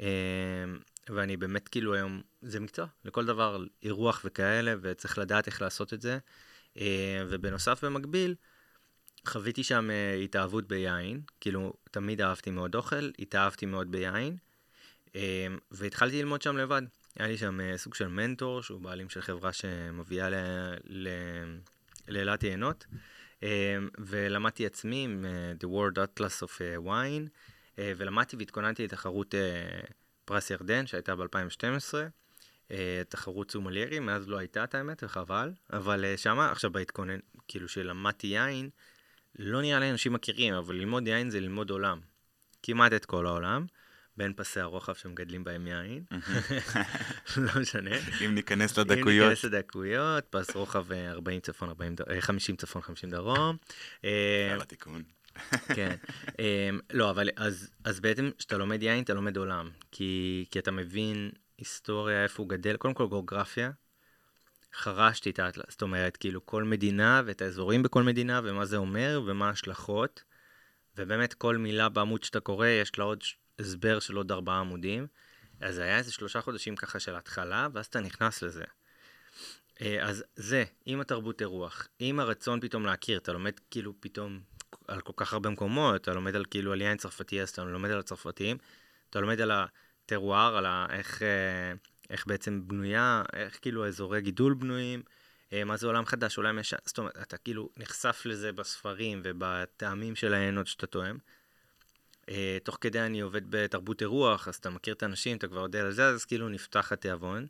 אה, 0.00 0.06
ואני 1.08 1.36
באמת 1.36 1.68
כאילו 1.68 1.94
היום, 1.94 2.22
זה 2.42 2.60
מקצוע, 2.60 2.86
לכל 3.04 3.26
דבר, 3.26 3.64
אירוח 3.82 4.22
וכאלה, 4.24 4.74
וצריך 4.80 5.18
לדעת 5.18 5.46
איך 5.46 5.62
לעשות 5.62 5.94
את 5.94 6.00
זה. 6.00 6.18
אה, 6.76 7.24
ובנוסף, 7.28 7.84
במקביל, 7.84 8.34
חוויתי 9.26 9.64
שם 9.64 9.90
אה, 9.90 10.14
התאהבות 10.14 10.68
ביין, 10.68 11.20
כאילו, 11.40 11.72
תמיד 11.90 12.20
אהבתי 12.20 12.50
מאוד 12.50 12.74
אוכל, 12.74 13.10
התאהבתי 13.18 13.66
מאוד 13.66 13.90
ביין, 13.90 14.36
אה, 15.16 15.46
והתחלתי 15.70 16.18
ללמוד 16.18 16.42
שם 16.42 16.56
לבד. 16.56 16.82
היה 17.16 17.28
לי 17.28 17.38
שם 17.38 17.60
אה, 17.60 17.78
סוג 17.78 17.94
של 17.94 18.08
מנטור, 18.08 18.62
שהוא 18.62 18.80
בעלים 18.80 19.10
של 19.10 19.20
חברה 19.20 19.52
שמביאה 19.52 20.30
ל- 20.30 20.74
ל- 20.84 21.58
לאילת 22.08 22.42
יינות, 22.42 22.86
אה, 22.92 22.98
ולמדתי 23.98 24.66
עצמי 24.66 25.04
עם 25.04 25.24
אה, 25.24 25.52
The 25.60 25.66
World 25.66 25.96
Atlas 25.96 26.46
of 26.46 26.60
אה, 26.60 26.76
Wine, 26.76 27.28
אה, 27.78 27.92
ולמדתי 27.96 28.36
והתכוננתי 28.36 28.84
לתחרות 28.84 29.34
פרס 30.24 30.50
ירדן, 30.50 30.86
שהייתה 30.86 31.16
ב-2012. 31.16 31.94
אה, 32.70 33.02
תחרות 33.08 33.50
סומליירי, 33.50 33.98
מאז 33.98 34.28
לא 34.28 34.38
הייתה 34.38 34.64
את 34.64 34.74
האמת, 34.74 35.02
וחבל. 35.04 35.52
אבל 35.72 36.16
שמה, 36.16 36.50
עכשיו 36.50 36.72
בהתכונן, 36.72 37.18
כאילו 37.48 37.68
שלמדתי 37.68 38.26
יין, 38.26 38.70
לא 39.38 39.62
נראה 39.62 39.78
לי 39.78 39.90
אנשים 39.90 40.12
מכירים, 40.12 40.54
אבל 40.54 40.74
ללמוד 40.74 41.06
יין 41.06 41.30
זה 41.30 41.40
ללמוד 41.40 41.70
עולם. 41.70 42.00
כמעט 42.62 42.92
את 42.92 43.04
כל 43.04 43.26
העולם. 43.26 43.66
בין 44.16 44.32
פסי 44.36 44.60
הרוחב 44.60 44.94
שמגדלים 44.94 45.44
בהם 45.44 45.66
יין, 45.66 46.04
לא 47.36 47.60
משנה. 47.60 47.90
אם 48.24 48.34
ניכנס 48.34 48.78
אם 48.78 48.84
לדקויות. 48.84 49.30
ניכנס 49.30 49.44
לדקויות, 49.44 50.24
פס 50.30 50.56
רוחב 50.56 50.92
אה, 50.92 51.10
40 51.10 51.40
צפון, 51.40 51.68
40, 51.68 51.94
ד- 51.94 52.00
אה, 52.10 52.20
50 52.20 52.56
צפון, 52.56 52.82
50 52.82 53.10
דרום. 53.10 53.56
אה, 54.04 54.48
יאללה, 54.50 54.64
תיקון. 54.64 55.02
כן. 55.76 55.96
אה, 56.40 56.70
לא, 56.92 57.10
אבל 57.10 57.28
אז, 57.36 57.70
אז 57.84 58.00
בעצם 58.00 58.30
כשאתה 58.38 58.56
לומד 58.58 58.82
יין, 58.82 59.02
אתה 59.04 59.14
לומד 59.14 59.36
עולם. 59.36 59.70
כי, 59.92 60.44
כי 60.50 60.58
אתה 60.58 60.70
מבין 60.70 61.30
היסטוריה, 61.58 62.22
איפה 62.22 62.42
הוא 62.42 62.48
גדל, 62.50 62.76
קודם 62.76 62.94
כל 62.94 63.08
גיאוגרפיה. 63.08 63.70
חרשתי 64.74 65.30
את 65.30 65.38
האטלס, 65.38 65.64
זאת 65.68 65.82
אומרת, 65.82 66.16
כאילו 66.16 66.46
כל 66.46 66.64
מדינה 66.64 67.22
ואת 67.26 67.42
האזורים 67.42 67.82
בכל 67.82 68.02
מדינה 68.02 68.40
ומה 68.44 68.64
זה 68.66 68.76
אומר 68.76 69.22
ומה 69.26 69.48
ההשלכות. 69.48 70.22
ובאמת 70.98 71.34
כל 71.34 71.56
מילה 71.56 71.88
בעמוד 71.88 72.24
שאתה 72.24 72.40
קורא, 72.40 72.66
יש 72.66 72.98
לה 72.98 73.04
עוד 73.04 73.22
הסבר 73.60 74.00
של 74.00 74.16
עוד 74.16 74.32
ארבעה 74.32 74.60
עמודים. 74.60 75.06
אז 75.60 75.78
היה 75.78 75.98
איזה 75.98 76.12
שלושה 76.12 76.40
חודשים 76.40 76.76
ככה 76.76 77.00
של 77.00 77.16
התחלה, 77.16 77.68
ואז 77.72 77.86
אתה 77.86 78.00
נכנס 78.00 78.42
לזה. 78.42 78.64
אה, 79.82 80.08
אז 80.08 80.24
זה, 80.36 80.64
עם 80.86 81.00
התרבות 81.00 81.40
אירוח, 81.40 81.88
עם 81.98 82.20
הרצון 82.20 82.60
פתאום 82.60 82.86
להכיר, 82.86 83.18
אתה 83.18 83.32
לומד 83.32 83.52
כאילו 83.70 83.94
פתאום 84.00 84.40
על 84.88 85.00
כל 85.00 85.12
כך 85.16 85.32
הרבה 85.32 85.50
מקומות, 85.50 86.02
אתה 86.02 86.14
לומד 86.14 86.36
על 86.36 86.44
כאילו 86.50 86.72
על 86.72 86.80
יין 86.80 86.96
צרפתי, 86.96 87.40
אז 87.42 87.50
אתה 87.50 87.64
לומד 87.64 87.90
על 87.90 87.98
הצרפתים, 87.98 88.58
אתה 89.10 89.20
לומד 89.20 89.40
על 89.40 89.50
הטרואר, 89.50 90.56
על 90.56 90.66
איך, 90.90 91.22
אה, 91.22 91.72
איך 92.10 92.26
בעצם 92.26 92.68
בנויה, 92.68 93.22
איך 93.32 93.58
כאילו 93.62 93.86
אזורי 93.86 94.20
גידול 94.20 94.54
בנויים, 94.54 95.02
אה, 95.52 95.64
מה 95.64 95.76
זה 95.76 95.86
עולם 95.86 96.06
חדש, 96.06 96.36
עולם 96.36 96.58
ישן, 96.58 96.76
זאת 96.84 96.98
אומרת, 96.98 97.18
אתה 97.22 97.36
כאילו 97.36 97.68
נחשף 97.76 98.22
לזה 98.24 98.52
בספרים 98.52 99.20
ובטעמים 99.24 100.16
של 100.16 100.34
העיינות 100.34 100.66
שאתה 100.66 100.86
טועם. 100.86 101.18
אה, 102.30 102.58
תוך 102.64 102.78
כדי 102.80 103.00
אני 103.00 103.20
עובד 103.20 103.50
בתרבות 103.50 104.02
אירוח, 104.02 104.48
אז 104.48 104.54
אתה 104.54 104.70
מכיר 104.70 104.94
את 104.94 105.02
האנשים, 105.02 105.36
אתה 105.36 105.48
כבר 105.48 105.60
יודע 105.60 105.80
על 105.80 105.90
זה, 105.92 106.06
אז 106.06 106.24
כאילו 106.24 106.48
נפתח 106.48 106.92
התיאבון. 106.92 107.46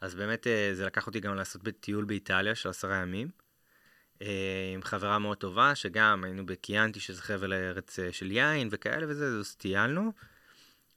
אז 0.00 0.14
באמת 0.14 0.46
אה, 0.46 0.70
זה 0.74 0.86
לקח 0.86 1.06
אותי 1.06 1.20
גם 1.20 1.34
לעשות 1.34 1.62
טיול 1.80 2.04
באיטליה 2.04 2.54
של 2.54 2.68
עשרה 2.68 2.96
ימים, 2.96 3.30
אה, 4.22 4.70
עם 4.74 4.82
חברה 4.82 5.18
מאוד 5.18 5.36
טובה, 5.36 5.74
שגם 5.74 6.24
היינו 6.24 6.46
בקיאנטי, 6.46 7.00
שזה 7.00 7.22
חבל 7.22 7.52
ארץ 7.52 7.98
של 8.10 8.30
יין 8.30 8.68
וכאלה 8.70 9.06
וזה, 9.08 9.26
אז 9.26 9.56
טיילנו. 9.56 10.12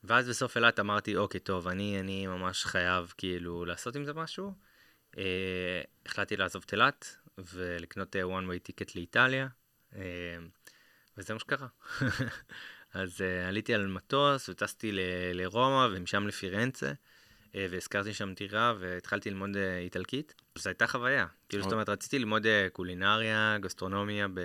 ואז 0.04 0.30
בסוף 0.30 0.58
אילת 0.58 0.80
אמרתי, 0.80 1.16
אוקיי, 1.16 1.40
טוב, 1.40 1.68
אני, 1.68 2.00
אני 2.00 2.28
ממש 2.28 2.66
חייב 2.66 3.14
כאילו 3.18 3.66
לעשות 3.66 3.96
עם 3.96 4.06
זה 4.06 4.14
משהו. 4.14 4.54
אה, 5.18 5.82
החלטתי 6.06 6.38
לעזוב 6.38 6.64
את 6.66 6.74
אילת 6.74 7.18
ולקנות 7.38 8.16
one 8.16 8.50
way 8.50 8.70
ticket 8.70 8.92
לאיטליה, 8.96 9.48
אה, 9.96 10.02
וזה 11.18 11.34
מה 11.34 11.40
שקרה. 11.40 11.68
אז 12.96 13.22
uh, 13.22 13.48
עליתי 13.48 13.74
על 13.74 13.88
מטוס 13.88 14.50
וטסתי 14.50 14.92
ל- 14.92 15.00
לרומא 15.34 15.88
ומשם 15.92 16.28
לפירנצה, 16.28 16.92
uh, 16.92 17.56
והזכרתי 17.70 18.14
שם 18.14 18.34
דירה 18.34 18.74
והתחלתי 18.80 19.30
ללמוד 19.30 19.50
uh, 19.56 19.84
איטלקית. 19.84 20.34
זו 20.56 20.70
הייתה 20.70 20.88
חוויה. 20.88 21.28
כאילו, 21.50 21.64
זאת 21.64 21.68
אוקיי. 21.68 21.76
אומרת, 21.76 21.90
רציתי 21.90 22.20
ללמוד 22.20 22.46
uh, 22.46 22.50
קולינריה, 22.74 23.58
גסטרונומיה 23.62 24.28
ב, 24.28 24.40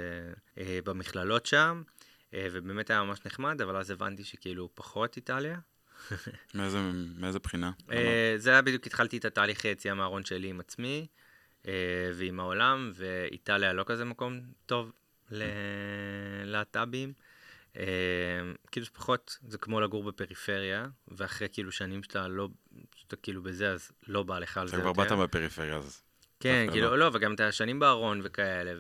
uh, 0.57 0.61
במכללות 0.85 1.47
שם, 1.47 1.83
uh, 2.31 2.35
ובאמת 2.53 2.91
היה 2.91 3.03
ממש 3.03 3.19
נחמד, 3.27 3.63
אבל 3.63 3.77
אז 3.77 3.91
הבנתי 3.91 4.25
שכאילו 4.25 4.69
פחות 4.75 5.17
איטליה. 5.17 5.59
מאיזה 6.55 6.79
מאיזה 7.19 7.39
בחינה? 7.39 7.71
Uh, 7.89 7.93
זה 8.37 8.51
היה 8.51 8.63
בדיוק, 8.63 8.87
התחלתי 8.87 9.17
את 9.17 9.25
התהליך 9.25 9.65
היציאה 9.65 9.95
מהארון 9.95 10.25
שלי 10.25 10.49
עם 10.49 10.61
עצמי 10.61 11.07
uh, 11.63 11.67
ועם 12.15 12.41
העולם, 12.41 12.93
ואיטליה 12.95 13.73
לא 13.73 13.85
כזה 13.87 14.05
מקום 14.05 14.41
טוב 14.67 14.93
ללהט"בים. 15.31 17.13
Uh, 17.75 17.79
כאילו 18.71 18.87
זה 18.87 18.93
פחות, 18.93 19.39
זה 19.49 19.59
כמו 19.59 19.81
לגור 19.81 20.05
בפריפריה, 20.05 20.87
ואחרי 21.09 21.49
כאילו 21.53 21.73
שנים 21.73 22.03
שאתה 22.03 22.29
לא, 22.29 22.49
שאתה 22.97 23.17
כאילו 23.17 23.43
בזה, 23.43 23.73
אז 23.73 23.93
לא 24.09 24.23
בא 24.23 24.39
לך 24.39 24.59
על 24.59 24.69
זה 24.69 24.77
אתה 24.77 24.83
יותר. 24.85 24.95
כבר 24.95 25.17
באת 25.17 25.29
בפריפריה, 25.29 25.77
אז... 25.77 26.03
כן, 26.41 26.67
כאילו, 26.73 26.97
לא. 26.97 27.11
וגם 27.13 27.35
את 27.35 27.41
השנים 27.41 27.79
בארון 27.79 28.21
וכאלה, 28.25 28.73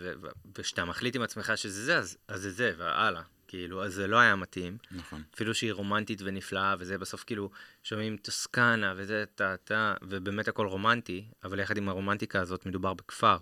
וכשאתה 0.58 0.84
מחליט 0.84 1.16
עם 1.16 1.22
עצמך 1.22 1.52
שזה 1.56 1.84
זה, 1.84 1.98
אז, 1.98 2.18
אז 2.28 2.42
זה 2.42 2.50
זה, 2.50 2.72
והלאה. 2.76 3.22
כאילו, 3.48 3.84
אז 3.84 3.94
זה 3.94 4.06
לא 4.06 4.16
היה 4.16 4.36
מתאים. 4.36 4.78
נכון. 4.90 5.22
אפילו 5.34 5.54
שהיא 5.54 5.72
רומנטית 5.72 6.22
ונפלאה, 6.24 6.74
וזה 6.78 6.98
בסוף 6.98 7.24
כאילו, 7.24 7.50
שומעים 7.82 8.16
טוסקנה, 8.16 8.94
וזה 8.96 9.24
טה-טה, 9.34 9.94
ובאמת 10.02 10.48
הכל 10.48 10.66
רומנטי, 10.66 11.24
אבל 11.44 11.58
יחד 11.58 11.76
עם 11.76 11.88
הרומנטיקה 11.88 12.40
הזאת 12.40 12.66
מדובר 12.66 12.94
בכפר. 12.94 13.36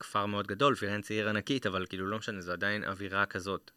כפר 0.00 0.26
מאוד 0.26 0.46
גדול, 0.46 0.74
פירנצה 0.74 1.14
עיר 1.14 1.28
ענקית, 1.28 1.66
אבל 1.66 1.86
כאילו 1.88 2.06
לא 2.06 2.18
משנה, 2.18 2.40
זו 2.40 2.52
עדיין 2.52 2.84
אווירה 2.84 3.26
כזאת. 3.26 3.70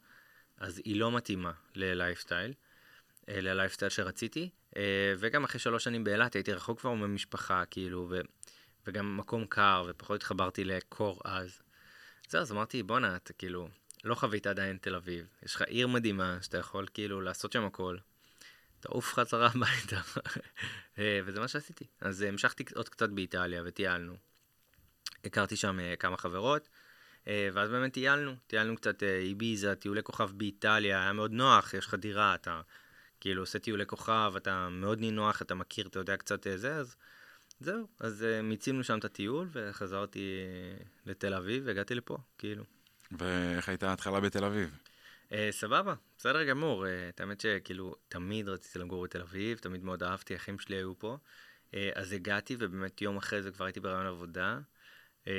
אז 0.61 0.81
היא 0.85 0.95
לא 0.95 1.11
מתאימה 1.11 1.51
ללייפסטייל, 1.75 2.53
אה, 3.29 3.41
ללייפסטייל 3.41 3.89
שרציתי, 3.89 4.49
אה, 4.77 5.13
וגם 5.17 5.43
אחרי 5.43 5.59
שלוש 5.59 5.83
שנים 5.83 6.03
באילת 6.03 6.33
הייתי 6.33 6.53
רחוק 6.53 6.79
כבר 6.79 6.93
ממשפחה, 6.93 7.63
כאילו, 7.65 8.07
ו... 8.09 8.19
וגם 8.87 9.17
מקום 9.17 9.45
קר, 9.45 9.85
ופחות 9.89 10.15
התחברתי 10.15 10.63
לקור 10.63 11.21
אז. 11.25 11.61
זהו, 12.29 12.41
אז 12.41 12.51
אמרתי, 12.51 12.83
בואנה, 12.83 13.15
אתה 13.15 13.33
כאילו, 13.33 13.67
לא 14.03 14.15
חווית 14.15 14.47
עדיין 14.47 14.77
תל 14.77 14.95
אביב. 14.95 15.25
יש 15.43 15.55
לך 15.55 15.61
עיר 15.61 15.87
מדהימה, 15.87 16.37
שאתה 16.41 16.57
יכול 16.57 16.87
כאילו 16.93 17.21
לעשות 17.21 17.51
שם 17.51 17.65
הכל. 17.65 17.97
תעוף 18.79 19.13
חזרה 19.13 19.47
הביתה. 19.55 20.01
אה, 20.99 21.19
וזה 21.25 21.39
מה 21.39 21.47
שעשיתי. 21.47 21.85
אז 22.01 22.21
המשכתי 22.21 22.63
עוד 22.75 22.89
קצת 22.89 23.09
באיטליה 23.09 23.61
וטיילנו. 23.65 24.15
הכרתי 25.25 25.55
שם 25.55 25.79
כמה 25.99 26.17
חברות, 26.17 26.69
ואז 27.27 27.69
באמת 27.69 27.93
טיילנו. 27.93 28.35
טיילנו 28.47 28.75
קצת 28.75 29.03
אה, 29.03 29.17
איביזה, 29.17 29.75
טיולי 29.75 30.03
כוכב 30.03 30.29
באיטליה, 30.33 31.01
היה 31.01 31.13
מאוד 31.13 31.31
נוח, 31.31 31.73
יש 31.73 31.85
לך 31.85 31.93
דירה, 31.93 32.35
אתה 32.35 32.61
כאילו 33.19 33.41
עושה 33.41 33.59
טיולי 33.59 33.85
כוכב, 33.85 34.33
אתה 34.37 34.69
מאוד 34.69 34.99
נינוח, 34.99 35.41
אתה 35.41 35.55
מכיר, 35.55 35.87
אתה 35.87 35.99
יודע 35.99 36.17
קצת 36.17 36.47
אה, 36.47 36.57
זה, 36.57 36.75
אז 36.75 36.95
זהו. 37.59 37.87
אז 37.99 38.23
אה, 38.23 38.41
מיצינו 38.41 38.83
שם 38.83 38.99
את 38.99 39.05
הטיול, 39.05 39.47
וחזרתי 39.51 40.19
אה, 40.19 40.83
לתל 41.05 41.33
אביב, 41.33 41.63
והגעתי 41.65 41.95
לפה, 41.95 42.17
כאילו. 42.37 42.63
ואיך 43.11 43.69
הייתה 43.69 43.89
ההתחלה 43.89 44.19
בתל 44.19 44.43
אביב? 44.43 44.77
אה, 45.31 45.49
סבבה, 45.51 45.93
בסדר 46.17 46.43
גמור. 46.43 46.87
אה, 46.87 47.09
את 47.09 47.19
האמת 47.19 47.41
שכאילו, 47.41 47.95
תמיד 48.09 48.49
רציתי 48.49 48.79
לגור 48.79 49.03
בתל 49.03 49.21
אביב, 49.21 49.57
תמיד 49.57 49.83
מאוד 49.83 50.03
אהבתי, 50.03 50.35
אחים 50.35 50.59
שלי 50.59 50.75
היו 50.75 50.99
פה. 50.99 51.17
אה, 51.73 51.89
אז 51.95 52.11
הגעתי, 52.11 52.55
ובאמת 52.59 53.01
יום 53.01 53.17
אחרי 53.17 53.41
זה 53.41 53.51
כבר 53.51 53.65
הייתי 53.65 53.79
ברעיון 53.79 54.05
עבודה, 54.05 54.59
אה, 55.27 55.33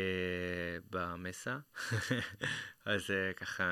במסה. 0.90 1.58
אז 2.84 3.10
אה, 3.10 3.32
ככה, 3.32 3.64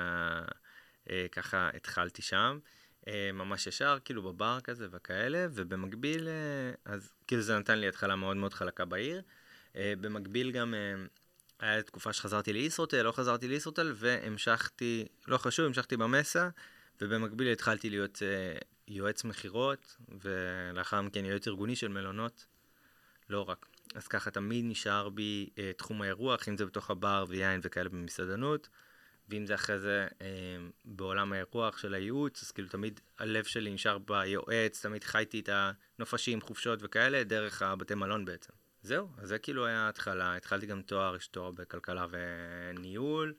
אה, 1.10 1.26
ככה 1.32 1.70
התחלתי 1.74 2.22
שם. 2.22 2.58
אה, 3.08 3.30
ממש 3.32 3.66
ישר, 3.66 3.98
כאילו 4.04 4.22
בבר 4.22 4.58
כזה 4.64 4.88
וכאלה, 4.90 5.46
ובמקביל, 5.52 6.28
אה, 6.28 6.92
אז 6.92 7.12
כאילו 7.26 7.42
זה 7.42 7.58
נתן 7.58 7.78
לי 7.78 7.88
התחלה 7.88 8.16
מאוד 8.16 8.36
מאוד 8.36 8.54
חלקה 8.54 8.84
בעיר. 8.84 9.22
אה, 9.76 9.92
במקביל 10.00 10.50
גם 10.50 10.74
אה, 10.74 10.94
היה 11.60 11.82
תקופה 11.82 12.12
שחזרתי 12.12 12.52
לישרוטל, 12.52 13.02
לא 13.02 13.12
חזרתי 13.12 13.48
לישרוטל, 13.48 13.92
והמשכתי, 13.96 15.06
לא 15.28 15.38
חשוב, 15.38 15.66
המשכתי 15.66 15.96
במסה, 15.96 16.48
ובמקביל 17.00 17.52
התחלתי 17.52 17.90
להיות 17.90 18.22
אה, 18.22 18.58
יועץ 18.88 19.24
מכירות, 19.24 19.96
ולאחר 20.22 21.02
מכן 21.02 21.24
יועץ 21.24 21.48
ארגוני 21.48 21.76
של 21.76 21.88
מלונות, 21.88 22.46
לא 23.28 23.48
רק. 23.48 23.66
אז 23.94 24.08
ככה 24.08 24.30
תמיד 24.30 24.64
נשאר 24.68 25.08
בי 25.08 25.50
אה, 25.58 25.72
תחום 25.76 26.02
האירוח, 26.02 26.48
אם 26.48 26.56
זה 26.56 26.66
בתוך 26.66 26.90
הבר 26.90 27.24
ויין 27.28 27.60
וכאלה 27.62 27.88
במסעדנות, 27.88 28.68
ואם 29.28 29.46
זה 29.46 29.54
אחרי 29.54 29.78
זה 29.78 30.06
אה, 30.22 30.26
בעולם 30.84 31.32
האירוח 31.32 31.78
של 31.78 31.94
הייעוץ, 31.94 32.42
אז 32.42 32.50
כאילו 32.50 32.68
תמיד 32.68 33.00
הלב 33.18 33.44
שלי 33.44 33.70
נשאר 33.70 33.98
ביועץ, 33.98 34.82
תמיד 34.82 35.04
חייתי 35.04 35.40
את 35.40 35.48
הנופשים, 35.98 36.40
חופשות 36.40 36.78
וכאלה, 36.82 37.24
דרך 37.24 37.62
הבתי 37.62 37.94
מלון 37.94 38.24
בעצם. 38.24 38.52
זהו, 38.82 39.08
אז 39.18 39.28
זה 39.28 39.38
כאילו 39.38 39.66
היה 39.66 39.86
ההתחלה, 39.86 40.36
התחלתי 40.36 40.66
גם 40.66 40.82
תואר, 40.82 41.16
יש 41.16 41.26
תואר 41.26 41.50
בכלכלה 41.50 42.06
וניהול, 42.10 43.34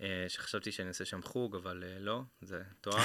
אה, 0.00 0.24
שחשבתי 0.28 0.72
שאני 0.72 0.88
אעשה 0.88 1.04
שם 1.04 1.22
חוג, 1.22 1.56
אבל 1.56 1.84
אה, 1.86 1.98
לא, 1.98 2.22
זה 2.40 2.62
תואר. 2.80 3.02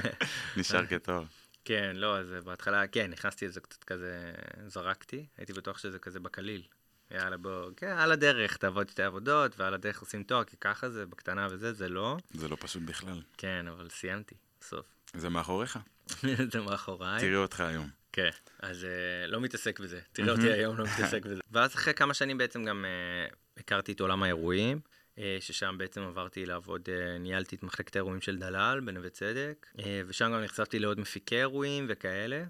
נשאר 0.56 0.86
כתואר. 0.86 1.24
כן, 1.64 1.96
לא, 1.96 2.18
אז 2.18 2.26
בהתחלה, 2.44 2.86
כן, 2.86 3.10
נכנסתי 3.10 3.46
לזה 3.46 3.60
קצת 3.60 3.84
כזה, 3.84 4.32
זרקתי, 4.66 5.26
הייתי 5.38 5.52
בטוח 5.52 5.78
שזה 5.78 5.98
כזה 5.98 6.20
בקליל. 6.20 6.62
יאללה, 7.10 7.36
בוא, 7.36 7.70
כן, 7.76 7.86
על 7.86 8.12
הדרך, 8.12 8.56
תעבוד 8.56 8.88
שתי 8.88 9.02
עבודות, 9.02 9.58
ועל 9.58 9.74
הדרך 9.74 10.00
עושים 10.00 10.22
תואר, 10.22 10.44
כי 10.44 10.56
ככה 10.60 10.90
זה, 10.90 11.06
בקטנה 11.06 11.46
וזה, 11.50 11.72
זה 11.72 11.88
לא. 11.88 12.16
זה 12.34 12.48
לא 12.48 12.56
פשוט 12.60 12.82
בכלל. 12.82 13.22
כן, 13.36 13.66
אבל 13.68 13.88
סיימתי, 13.90 14.34
בסוף. 14.60 14.86
זה 15.14 15.28
מאחוריך. 15.28 15.78
זה 16.52 16.60
מאחוריי. 16.60 17.20
תראי 17.20 17.36
אותך 17.36 17.60
היום. 17.60 17.88
כן, 18.12 18.30
אז 18.60 18.84
uh, 18.84 19.30
לא 19.30 19.40
מתעסק 19.40 19.80
בזה. 19.80 20.00
תראה 20.12 20.32
אותי 20.32 20.52
היום, 20.52 20.76
לא 20.76 20.84
מתעסק 20.84 21.26
בזה. 21.26 21.40
ואז 21.52 21.74
אחרי 21.74 21.94
כמה 21.94 22.14
שנים 22.14 22.38
בעצם 22.38 22.64
גם 22.64 22.84
uh, 22.84 23.60
הכרתי 23.60 23.92
את 23.92 24.00
עולם 24.00 24.22
האירועים. 24.22 24.80
אה, 25.18 25.36
ששם 25.40 25.74
בעצם 25.78 26.00
עברתי 26.00 26.46
לעבוד, 26.46 26.88
אה, 26.88 27.18
ניהלתי 27.18 27.56
את 27.56 27.62
מחלקת 27.62 27.96
האירועים 27.96 28.20
של 28.20 28.38
דלאל 28.38 28.80
בנווה 28.80 29.10
צדק, 29.10 29.66
אה, 29.78 30.02
ושם 30.06 30.32
גם 30.34 30.40
נחשפתי 30.40 30.78
לעוד 30.78 31.00
מפיקי 31.00 31.36
אירועים 31.36 31.86
וכאלה, 31.88 32.44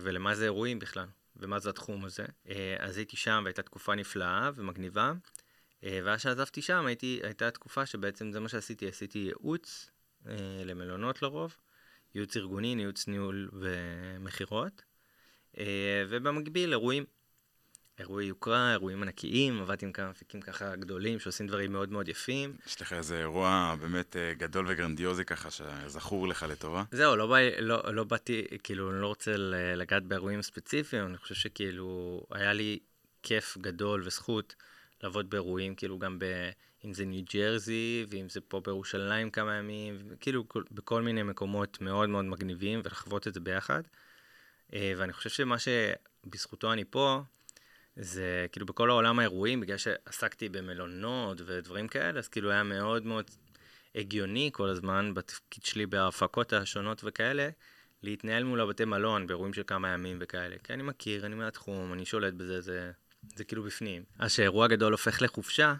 ולמה 0.00 0.34
זה 0.34 0.44
אירועים 0.44 0.78
בכלל, 0.78 1.06
ומה 1.36 1.58
זה 1.58 1.70
התחום 1.70 2.04
הזה. 2.04 2.24
אז 2.78 2.96
הייתי 2.96 3.16
שם 3.16 3.40
והייתה 3.44 3.62
תקופה 3.62 3.94
נפלאה 3.94 4.50
ומגניבה, 4.54 5.12
ואז 5.82 6.20
שעזבתי 6.20 6.62
שם 6.62 6.86
הייתי, 6.86 7.20
הייתה 7.22 7.50
תקופה 7.50 7.86
שבעצם 7.86 8.32
זה 8.32 8.40
מה 8.40 8.48
שעשיתי, 8.48 8.88
עשיתי 8.88 9.18
ייעוץ 9.18 9.90
למלונות 10.64 11.22
לרוב, 11.22 11.56
ייעוץ 12.14 12.36
ארגוני, 12.36 12.74
ייעוץ 12.78 13.08
ניהול 13.08 13.50
ומכירות, 13.52 14.82
ובמקביל 16.08 16.72
אירועים. 16.72 17.04
אירועי 17.98 18.26
יוקרה, 18.26 18.72
אירועים 18.72 19.02
ענקיים, 19.02 19.60
עבדתי 19.60 19.86
עם 19.86 19.92
כמה 19.92 20.10
מפיקים 20.10 20.40
ככה 20.40 20.76
גדולים 20.76 21.18
שעושים 21.18 21.46
דברים 21.46 21.72
מאוד 21.72 21.92
מאוד 21.92 22.08
יפים. 22.08 22.56
יש 22.66 22.82
לך 22.82 22.92
איזה 22.92 23.18
אירוע 23.18 23.74
באמת 23.80 24.16
אה, 24.16 24.34
גדול 24.34 24.66
וגרנדיוזי 24.68 25.24
ככה 25.24 25.48
שזכור 25.50 26.28
לך 26.28 26.46
לטובה? 26.48 26.84
זהו, 26.90 27.16
לא, 27.16 27.26
בא, 27.26 27.38
לא, 27.60 27.94
לא 27.94 28.04
באתי, 28.04 28.44
כאילו, 28.62 28.90
אני 28.90 29.00
לא 29.00 29.06
רוצה 29.06 29.32
לגעת 29.76 30.02
באירועים 30.02 30.42
ספציפיים, 30.42 31.06
אני 31.06 31.18
חושב 31.18 31.34
שכאילו, 31.34 32.20
היה 32.30 32.52
לי 32.52 32.78
כיף 33.22 33.58
גדול 33.58 34.02
וזכות 34.04 34.54
לעבוד 35.02 35.30
באירועים, 35.30 35.74
כאילו 35.74 35.98
גם 35.98 36.18
ב... 36.18 36.24
אם 36.84 36.94
זה 36.94 37.04
ניו 37.04 37.22
ג'רזי, 37.34 38.06
ואם 38.08 38.28
זה 38.28 38.40
פה 38.40 38.60
בירושלים 38.60 39.30
כמה 39.30 39.54
ימים, 39.54 39.98
כאילו 40.20 40.44
בכל 40.70 41.02
מיני 41.02 41.22
מקומות 41.22 41.80
מאוד 41.80 42.08
מאוד 42.08 42.24
מגניבים, 42.24 42.80
ולחוות 42.84 43.28
את 43.28 43.34
זה 43.34 43.40
ביחד. 43.40 43.82
אה, 44.74 44.92
ואני 44.96 45.12
חושב 45.12 45.30
שמה 45.30 45.56
שבזכותו 45.58 46.72
אני 46.72 46.84
פה, 46.90 47.22
זה 47.96 48.46
כאילו 48.52 48.66
בכל 48.66 48.90
העולם 48.90 49.18
האירועים, 49.18 49.60
בגלל 49.60 49.76
שעסקתי 49.76 50.48
במלונות 50.48 51.40
ודברים 51.46 51.88
כאלה, 51.88 52.18
אז 52.18 52.28
כאילו 52.28 52.50
היה 52.50 52.62
מאוד 52.62 53.06
מאוד 53.06 53.30
הגיוני 53.94 54.50
כל 54.52 54.68
הזמן 54.68 55.14
בתפקיד 55.14 55.64
שלי 55.64 55.86
בהפקות 55.86 56.52
השונות 56.52 57.00
וכאלה, 57.04 57.48
להתנהל 58.02 58.44
מול 58.44 58.60
הבתי 58.60 58.84
מלון 58.84 59.26
באירועים 59.26 59.54
של 59.54 59.62
כמה 59.66 59.88
ימים 59.88 60.16
וכאלה. 60.20 60.56
כי 60.64 60.72
אני 60.72 60.82
מכיר, 60.82 61.26
אני 61.26 61.34
מהתחום, 61.34 61.92
אני 61.92 62.04
שולט 62.04 62.34
בזה, 62.34 62.60
זה, 62.60 62.90
זה 63.36 63.44
כאילו 63.44 63.62
בפנים. 63.62 64.02
אז 64.18 64.32
כשאירוע 64.32 64.66
גדול 64.66 64.92
הופך 64.92 65.22
לחופשה, 65.22 65.74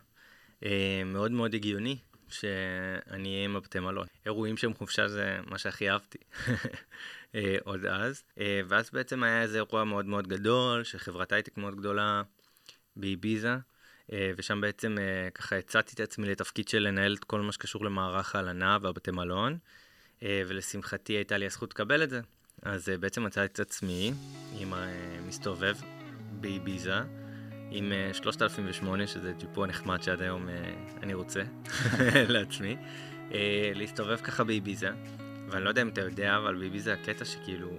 אה, 0.65 1.03
מאוד 1.05 1.31
מאוד 1.31 1.55
הגיוני 1.55 1.99
שאני 2.29 3.29
אהיה 3.29 3.45
עם 3.45 3.57
הבתי 3.57 3.81
מלון. 3.81 4.07
אירועים 4.27 4.57
שהם 4.57 4.75
חופשה 4.75 5.09
זה 5.09 5.39
מה 5.47 5.59
שהכי 5.59 5.91
אהבתי. 5.91 6.19
אה, 7.35 7.57
עוד 7.65 7.87
אז. 7.87 8.23
אה, 8.41 8.61
ואז 8.69 8.91
בעצם 8.93 9.23
היה 9.23 9.43
איזה 9.43 9.57
אירוע 9.57 9.85
מאוד 9.85 10.07
מאוד 10.07 10.29
גדול, 10.29 10.85
של 10.85 10.99
חברת 10.99 11.33
הייטק 11.33 11.59
מאוד 11.59 11.77
גדולה 11.77 12.23
באביזה, 12.97 13.57
אה, 14.13 14.33
ושם 14.37 14.61
בעצם 14.61 14.97
ככה 15.35 15.57
הצעתי 15.57 15.95
את 15.95 16.01
עצמי 16.01 16.29
לתפקיד 16.29 16.69
של 16.69 16.79
לנהל 16.79 17.15
את 17.15 17.25
כל 17.25 17.41
מה 17.41 17.53
שקשור 17.53 17.85
למערך 17.85 18.35
ההלנה 18.35 18.79
והבתי 18.81 19.11
מלון, 19.11 19.59
ולשמחתי 20.23 21.13
הייתה 21.13 21.37
לי 21.37 21.47
הזכות 21.47 21.71
לקבל 21.71 22.03
את 22.03 22.11
זה. 22.11 22.21
אז 22.63 22.89
בעצם 23.01 23.25
מצאתי 23.25 23.53
את 23.53 23.61
עצמי 23.61 24.13
עם 24.59 24.73
מסתובב 25.27 25.77
באביזה. 26.41 27.01
עם 27.71 27.93
3008, 28.13 29.07
שזה 29.07 29.33
ג'יפו 29.39 29.67
נחמד 29.67 30.03
שעד 30.03 30.23
היום 30.23 30.49
אני 31.03 31.15
רוצה 31.15 31.43
לעצמי, 32.35 32.77
להסתובב 33.75 34.17
ככה 34.17 34.45
באיביזה. 34.45 34.91
ואני 35.49 35.65
לא 35.65 35.69
יודע 35.69 35.83
אם 35.83 35.89
אתה 35.89 36.01
יודע, 36.01 36.37
אבל 36.37 36.55
באיביזה 36.55 36.93
הקטע 36.93 37.25
שכאילו, 37.25 37.71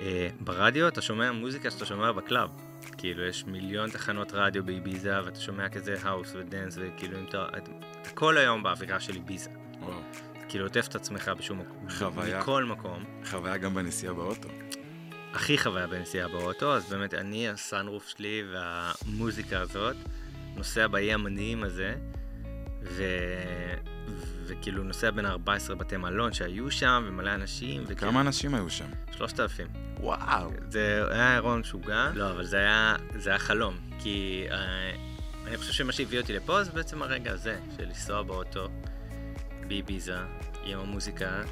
אה, 0.00 0.28
ברדיו 0.40 0.88
אתה 0.88 1.02
שומע 1.02 1.32
מוזיקה 1.32 1.70
שאתה 1.70 1.86
שומע 1.86 2.12
בקלאב. 2.12 2.50
כאילו, 2.98 3.24
יש 3.24 3.44
מיליון 3.44 3.90
תחנות 3.90 4.32
רדיו 4.32 4.64
באיביזה, 4.64 5.24
ואתה 5.24 5.40
שומע 5.40 5.68
כזה 5.68 5.94
האוס 6.02 6.34
ודאנס, 6.34 6.78
וכאילו, 6.80 7.18
אם 7.18 7.24
אתה, 7.28 7.46
אתה 7.56 7.70
כל 8.14 8.38
היום 8.38 8.62
באווירה 8.62 9.00
של 9.00 9.16
איביזה. 9.16 9.50
וואו. 9.80 10.00
כאילו, 10.48 10.64
עוטף 10.64 10.86
את 10.88 10.94
עצמך 10.94 11.30
בשום 11.38 11.60
מקום. 11.60 11.90
חוויה. 11.90 12.40
מכל 12.40 12.64
מקום. 12.64 13.04
חוויה 13.24 13.56
גם 13.56 13.74
בנסיעה 13.74 14.14
באוטו. 14.14 14.48
הכי 15.32 15.58
חוויה 15.58 15.86
בנסיעה 15.86 16.28
באוטו, 16.28 16.74
אז 16.74 16.90
באמת, 16.90 17.14
אני, 17.14 17.48
ה 17.48 17.55
sunroof 17.55 18.08
שלי 18.08 18.42
והמוזיקה 18.52 19.60
הזאת, 19.60 19.96
נוסע 20.56 20.86
באי 20.86 21.12
המדהים 21.12 21.62
הזה, 21.62 21.94
ו... 22.82 23.02
וכאילו 24.48 24.84
נוסע 24.84 25.10
בין 25.10 25.26
14 25.26 25.76
בתי 25.76 25.96
מלון 25.96 26.32
שהיו 26.32 26.70
שם, 26.70 27.04
ומלא 27.08 27.34
אנשים. 27.34 27.82
וכאילו... 27.86 28.00
כמה 28.12 28.20
אנשים 28.20 28.54
היו 28.54 28.70
שם? 28.70 28.90
3,000. 29.16 29.68
וואו. 30.00 30.50
זה 30.70 31.02
היה 31.10 31.34
אירון 31.34 31.60
משוגע. 31.60 32.10
לא, 32.14 32.30
אבל 32.30 32.44
זה 32.44 32.56
היה, 32.56 32.96
זה 33.16 33.30
היה 33.30 33.38
חלום. 33.38 33.76
כי 33.98 34.46
אה, 34.50 34.90
אני 35.46 35.56
חושב 35.56 35.72
שמה 35.72 35.92
שהביא 35.92 36.20
אותי 36.20 36.32
לפה 36.32 36.64
זה 36.64 36.72
בעצם 36.72 37.02
הרגע 37.02 37.32
הזה, 37.32 37.58
של 37.76 37.84
לנסוע 37.84 38.22
באוטו, 38.22 38.68
באביזה, 39.68 40.18
עם 40.64 40.78
המוזיקה, 40.78 41.42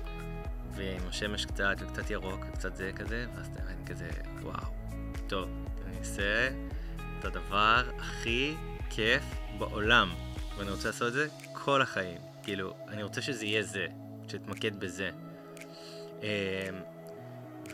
ועם 0.77 1.03
השמש 1.09 1.47
קצת, 1.47 1.77
וקצת 1.79 2.11
ירוק, 2.11 2.41
וקצת 2.49 2.77
זה 2.77 2.91
כזה, 2.97 3.27
ואז 3.37 3.47
אתה 3.47 3.61
מבין 3.63 3.87
כזה, 3.87 4.09
וואו. 4.43 4.67
טוב, 5.27 5.49
אני 5.87 5.99
אעשה 5.99 6.49
את 7.19 7.25
הדבר 7.25 7.83
הכי 7.99 8.55
כיף 8.91 9.23
בעולם, 9.59 10.09
ואני 10.59 10.71
רוצה 10.71 10.89
לעשות 10.89 11.09
את 11.09 11.13
זה 11.13 11.29
כל 11.53 11.83
החיים. 11.83 12.26
כאילו, 12.47 12.75
אני 12.89 13.03
רוצה 13.03 13.23
שזה 13.23 13.45
יהיה 13.47 13.63
זה, 13.63 13.87
שתתמקד 14.29 14.81
בזה. 14.81 15.11
אמ, 16.23 16.27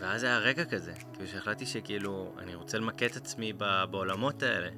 ואז 0.00 0.24
היה 0.24 0.38
רגע 0.38 0.64
כזה, 0.64 0.92
כאילו 1.12 1.28
שהחלטתי 1.28 1.66
שכאילו, 1.66 2.35
אני 2.38 2.54
רוצה 2.54 2.78
למקד 2.78 3.06
את 3.06 3.16
עצמי 3.16 3.52
בעולמות 3.90 4.42
האלה. 4.42 4.68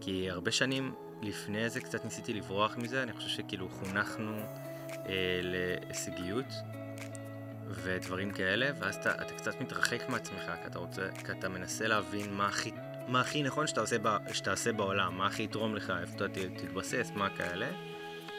כי 0.00 0.30
הרבה 0.30 0.50
שנים 0.50 0.94
לפני 1.22 1.70
זה 1.70 1.80
קצת 1.80 2.04
ניסיתי 2.04 2.34
לברוח 2.34 2.76
מזה, 2.76 3.02
אני 3.02 3.12
חושב 3.12 3.28
שכאילו 3.28 3.68
חונכנו 3.68 4.36
אה, 4.90 5.40
להישגיות 5.42 6.52
ודברים 7.68 8.30
כאלה, 8.30 8.70
ואז 8.80 8.94
אתה, 8.94 9.12
אתה 9.14 9.34
קצת 9.34 9.60
מתרחק 9.60 10.08
מעצמך, 10.08 10.42
כי 10.62 10.66
אתה 10.66 10.78
רוצה, 10.78 11.08
כי 11.24 11.32
אתה 11.32 11.48
מנסה 11.48 11.86
להבין 11.86 12.32
מה 12.32 12.46
הכי, 12.46 12.70
מה 13.08 13.20
הכי 13.20 13.42
נכון 13.42 13.66
שאתה 13.66 13.80
עושה, 13.80 13.96
שתעשה 14.32 14.72
בעולם, 14.72 15.18
מה 15.18 15.26
הכי 15.26 15.42
יתרום 15.42 15.76
לך, 15.76 15.92
איפה 16.00 16.16
אתה 16.16 16.28
תתבסס, 16.56 17.10
מה 17.14 17.28
כאלה. 17.30 17.95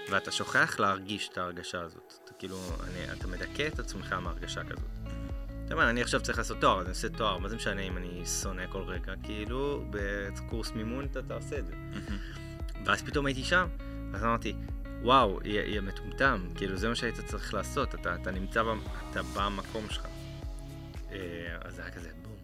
ואתה 0.10 0.32
שוכח 0.32 0.80
להרגיש 0.80 1.30
את 1.30 1.38
ההרגשה 1.38 1.82
הזאת. 1.82 2.13
אתה 2.24 2.34
כאילו, 2.34 2.58
אני, 2.84 3.13
אתה 3.13 3.28
מדכא 3.28 3.67
את 3.67 3.80
עצמך 3.80 4.13
מהרגשה 4.13 4.63
כזאת. 4.63 4.89
אתה 5.65 5.74
אומר, 5.74 5.89
אני 5.89 6.02
עכשיו 6.02 6.22
צריך 6.22 6.38
לעשות 6.38 6.58
תואר, 6.62 6.80
אז 6.80 6.86
אני 6.86 6.89
עושה 6.89 7.10
תואר, 7.10 7.38
מה 7.38 7.50
זה 7.50 7.56
משנה 7.56 7.82
אם 7.82 7.98
אני 7.98 8.26
שונא 8.26 8.67
כל 8.72 8.82
רגע? 8.82 9.13
כאילו, 9.24 9.86
בקורס 9.89 10.72
מימון 10.72 11.06
אתה 11.06 11.22
תעשה 11.22 11.60
את 11.60 11.67
זה. 11.67 11.74
ואז 12.86 13.02
פתאום 13.02 13.26
הייתי 13.26 13.43
שם, 13.43 13.67
אז 14.13 14.24
אמרתי, 14.24 14.54
וואו, 15.02 15.39
יהיה, 15.43 15.82
מטומטם, 15.82 16.48
כאילו 16.56 16.78
זה 16.78 16.89
מה 16.89 16.96
שהיית 16.96 17.20
צריך 17.26 17.54
לעשות, 17.54 17.96
אתה, 17.96 18.15
אתה 18.15 18.32
נמצא, 18.32 18.63
אתה 19.12 19.22
במקום 19.24 19.89
שלך. 19.89 20.08
אה, 21.12 21.58
אז 21.62 21.76
זה 21.76 21.82
היה 21.82 21.91
כזה 21.91 22.10
בום. 22.22 22.38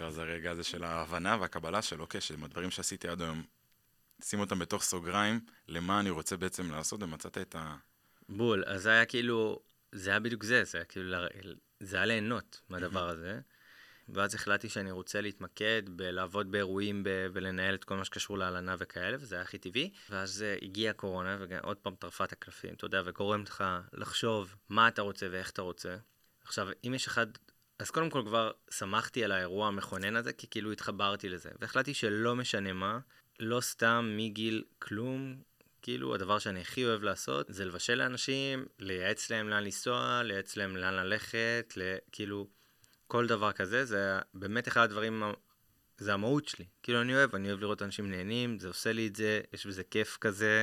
ואז 0.00 0.18
הרגע 0.18 0.50
הזה 0.50 0.64
של 0.64 0.84
ההבנה 0.84 1.36
והקבלה 1.40 1.82
של 1.82 2.00
אוקיי, 2.00 2.20
הדברים 2.44 2.70
שעשיתי 2.70 3.08
עד 3.08 3.22
היום 3.22 3.42
שים 4.22 4.40
אותם 4.40 4.58
בתוך 4.58 4.82
סוגריים, 4.82 5.40
למה 5.68 6.00
אני 6.00 6.10
רוצה 6.10 6.36
בעצם 6.36 6.70
לעשות, 6.70 7.02
ומצאת 7.02 7.38
את 7.38 7.54
ה... 7.54 7.76
בול, 8.28 8.64
אז 8.66 8.82
זה 8.82 8.90
היה 8.90 9.04
כאילו, 9.04 9.60
זה 9.92 10.10
היה 10.10 10.20
בדיוק 10.20 10.44
זה, 10.44 10.64
זה 10.64 10.78
היה 10.78 10.84
כאילו, 10.84 11.16
זה 11.80 11.96
היה 11.96 12.06
ליהנות 12.06 12.60
מהדבר 12.68 13.08
הזה. 13.08 13.40
ואז 14.08 14.34
החלטתי 14.34 14.68
שאני 14.68 14.90
רוצה 14.90 15.20
להתמקד 15.20 15.82
בלעבוד 15.86 16.50
באירועים 16.50 17.04
ב- 17.04 17.26
ולנהל 17.32 17.74
את 17.74 17.84
כל 17.84 17.96
מה 17.96 18.04
שקשור 18.04 18.38
להלנה 18.38 18.74
וכאלה, 18.78 19.16
וזה 19.20 19.34
היה 19.34 19.42
הכי 19.42 19.58
טבעי. 19.58 19.90
ואז 20.10 20.44
uh, 20.44 20.64
הגיעה 20.64 20.90
הקורונה, 20.90 21.38
ועוד 21.48 21.76
פעם 21.76 21.94
טרפה 21.94 22.24
את 22.24 22.32
הקלפים, 22.32 22.74
אתה 22.74 22.84
יודע, 22.84 23.02
וגורמת 23.04 23.48
לך 23.48 23.64
לחשוב 23.92 24.54
מה 24.68 24.88
אתה 24.88 25.02
רוצה 25.02 25.26
ואיך 25.30 25.50
אתה 25.50 25.62
רוצה. 25.62 25.96
עכשיו, 26.44 26.68
אם 26.86 26.94
יש 26.94 27.06
אחד... 27.06 27.26
אז 27.78 27.90
קודם 27.90 28.10
כל 28.10 28.22
כבר 28.26 28.50
שמחתי 28.70 29.24
על 29.24 29.32
האירוע 29.32 29.68
המכונן 29.68 30.16
הזה, 30.16 30.32
כי 30.32 30.46
כאילו 30.50 30.72
התחברתי 30.72 31.28
לזה. 31.28 31.50
והחלטתי 31.60 31.94
שלא 31.94 32.36
משנה 32.36 32.72
מה, 32.72 32.98
לא 33.40 33.60
סתם 33.60 34.14
מגיל 34.16 34.64
כלום, 34.78 35.36
כאילו 35.82 36.14
הדבר 36.14 36.38
שאני 36.38 36.60
הכי 36.60 36.84
אוהב 36.84 37.02
לעשות 37.02 37.46
זה 37.48 37.64
לבשל 37.64 37.94
לאנשים, 37.94 38.66
לייעץ 38.78 39.30
להם 39.30 39.48
לאן 39.48 39.64
לנסוע, 39.64 40.22
לייעץ 40.24 40.56
להם 40.56 40.76
לאן 40.76 40.94
ללכת, 40.94 41.74
כאילו 42.12 42.48
כל 43.06 43.26
דבר 43.26 43.52
כזה, 43.52 43.84
זה 43.84 44.18
באמת 44.34 44.68
אחד 44.68 44.82
הדברים, 44.82 45.22
זה 45.98 46.14
המהות 46.14 46.48
שלי. 46.48 46.64
כאילו 46.82 47.00
אני 47.00 47.16
אוהב, 47.16 47.34
אני 47.34 47.48
אוהב 47.48 47.60
לראות 47.60 47.82
אנשים 47.82 48.10
נהנים, 48.10 48.58
זה 48.58 48.68
עושה 48.68 48.92
לי 48.92 49.06
את 49.06 49.16
זה, 49.16 49.40
יש 49.52 49.66
בזה 49.66 49.84
כיף 49.84 50.18
כזה. 50.20 50.62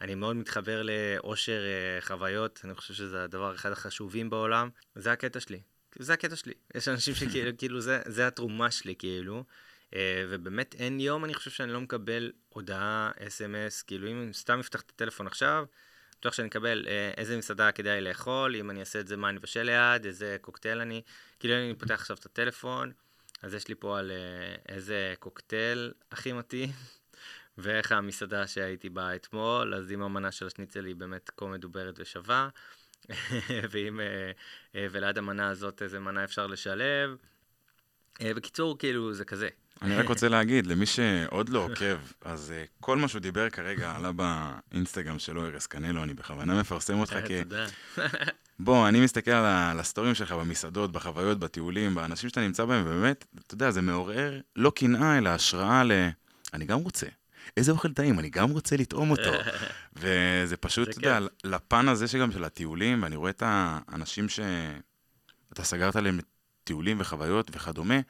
אני 0.00 0.14
מאוד 0.14 0.36
מתחבר 0.36 0.82
לאושר 0.82 1.62
אה, 1.64 2.00
חוויות, 2.00 2.60
אני 2.64 2.74
חושב 2.74 2.94
שזה 2.94 3.24
הדבר 3.24 3.54
אחד 3.54 3.72
החשובים 3.72 4.30
בעולם, 4.30 4.68
זה 4.94 5.12
הקטע 5.12 5.40
שלי. 5.40 5.60
זה 5.98 6.12
הקטע 6.12 6.36
שלי. 6.36 6.54
יש 6.74 6.88
אנשים 6.88 7.14
שכאילו, 7.14 7.50
כאילו 7.58 7.80
זה, 7.80 8.00
זה 8.06 8.26
התרומה 8.26 8.70
שלי, 8.70 8.94
כאילו. 8.94 9.44
אה, 9.94 10.24
ובאמת 10.28 10.74
אין 10.74 11.00
יום, 11.00 11.24
אני 11.24 11.34
חושב 11.34 11.50
שאני 11.50 11.72
לא 11.72 11.80
מקבל 11.80 12.32
הודעה, 12.48 13.10
אס.אם.אס, 13.26 13.82
כאילו 13.82 14.08
אם 14.08 14.32
סתם 14.32 14.60
אפתח 14.60 14.80
את 14.80 14.90
הטלפון 14.90 15.26
עכשיו, 15.26 15.64
בטוח 16.20 16.34
שאני 16.34 16.48
אקבל 16.48 16.86
אה, 16.88 17.10
איזה 17.16 17.36
מסעדה 17.38 17.72
כדאי 17.72 18.00
לאכול, 18.00 18.56
אם 18.56 18.70
אני 18.70 18.80
אעשה 18.80 19.00
את 19.00 19.08
זה, 19.08 19.16
מה 19.16 19.28
אני 19.28 19.38
אבשל 19.38 19.62
ליד, 19.62 20.04
איזה 20.04 20.36
קוקטייל 20.40 20.80
אני, 20.80 21.02
כאילו 21.38 21.54
אני 21.54 21.74
פותח 21.74 21.94
עכשיו 21.94 22.16
את 22.20 22.26
הטלפון, 22.26 22.92
אז 23.42 23.54
יש 23.54 23.68
לי 23.68 23.74
פה 23.74 23.98
על 23.98 24.10
אה, 24.10 24.74
איזה 24.74 25.14
קוקטייל 25.18 25.92
הכי 26.12 26.32
מתאים, 26.32 26.68
ואיך 27.58 27.92
המסעדה 27.92 28.46
שהייתי 28.46 28.88
בה 28.88 29.14
אתמול, 29.14 29.74
אז 29.74 29.92
אם 29.92 30.02
המנה 30.02 30.32
של 30.32 30.46
השניצל 30.46 30.84
היא 30.84 30.96
באמת 30.96 31.30
כה 31.36 31.46
מדוברת 31.46 31.94
ושווה, 31.98 32.48
ואם, 33.70 34.00
וליד 34.74 35.18
המנה 35.18 35.48
הזאת 35.48 35.82
איזה 35.82 36.00
מנה 36.00 36.24
אפשר 36.24 36.46
לשלב. 36.46 37.16
בקיצור, 38.22 38.78
כאילו, 38.78 39.14
זה 39.14 39.24
כזה. 39.24 39.48
אני 39.82 39.96
רק 39.96 40.08
רוצה 40.08 40.28
להגיד, 40.28 40.66
למי 40.66 40.86
שעוד 40.86 41.48
לא 41.48 41.58
עוקב, 41.58 41.98
אז 42.24 42.52
uh, 42.56 42.68
כל 42.80 42.96
מה 42.96 43.08
שהוא 43.08 43.20
דיבר 43.20 43.50
כרגע 43.50 43.92
עלה 43.96 44.10
באינסטגרם 44.12 45.18
שלו, 45.18 45.46
ארז 45.46 45.66
קנלו, 45.66 46.02
אני 46.02 46.14
בכוונה 46.14 46.60
מפרסם 46.60 46.98
אותך 46.98 47.16
כי... 47.26 47.42
תודה. 47.44 47.66
בוא, 48.58 48.88
אני 48.88 49.00
מסתכל 49.00 49.30
על, 49.30 49.44
ה- 49.44 49.70
על 49.70 49.80
הסטורים 49.80 50.14
שלך 50.14 50.32
במסעדות, 50.32 50.92
בחוויות, 50.92 51.38
בטיולים, 51.38 51.94
באנשים 51.94 52.28
שאתה 52.28 52.40
נמצא 52.40 52.64
בהם, 52.64 52.84
ובאמת, 52.86 53.24
אתה 53.46 53.54
יודע, 53.54 53.70
זה 53.70 53.82
מעורר 53.82 54.40
לא 54.56 54.72
קנאה, 54.74 55.18
אלא 55.18 55.28
השראה 55.28 55.84
ל... 55.84 55.92
אני 56.54 56.64
גם 56.64 56.78
רוצה. 56.78 57.06
איזה 57.56 57.72
אוכל 57.72 57.92
טעים, 57.92 58.18
אני 58.18 58.30
גם 58.30 58.50
רוצה 58.50 58.76
לטעום 58.76 59.10
אותו. 59.10 59.30
וזה 59.96 60.56
פשוט, 60.56 60.88
אתה 60.88 60.98
יודע, 60.98 61.18
לפן 61.44 61.88
הזה 61.88 62.08
שגם 62.08 62.32
של 62.32 62.44
הטיולים, 62.44 63.02
ואני 63.02 63.16
רואה 63.16 63.30
את 63.30 63.42
האנשים 63.46 64.28
ש... 64.28 64.40
אתה 65.52 65.64
סגרת 65.64 65.96
להם 65.96 66.20
טיולים 66.64 67.00
וחוויות 67.00 67.50
וכדומה, 67.54 68.00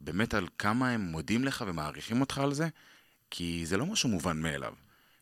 באמת 0.00 0.34
על 0.34 0.46
כמה 0.58 0.90
הם 0.90 1.00
מודים 1.00 1.44
לך 1.44 1.64
ומעריכים 1.66 2.20
אותך 2.20 2.38
על 2.38 2.54
זה, 2.54 2.68
כי 3.30 3.66
זה 3.66 3.76
לא 3.76 3.86
משהו 3.86 4.08
מובן 4.08 4.40
מאליו. 4.40 4.74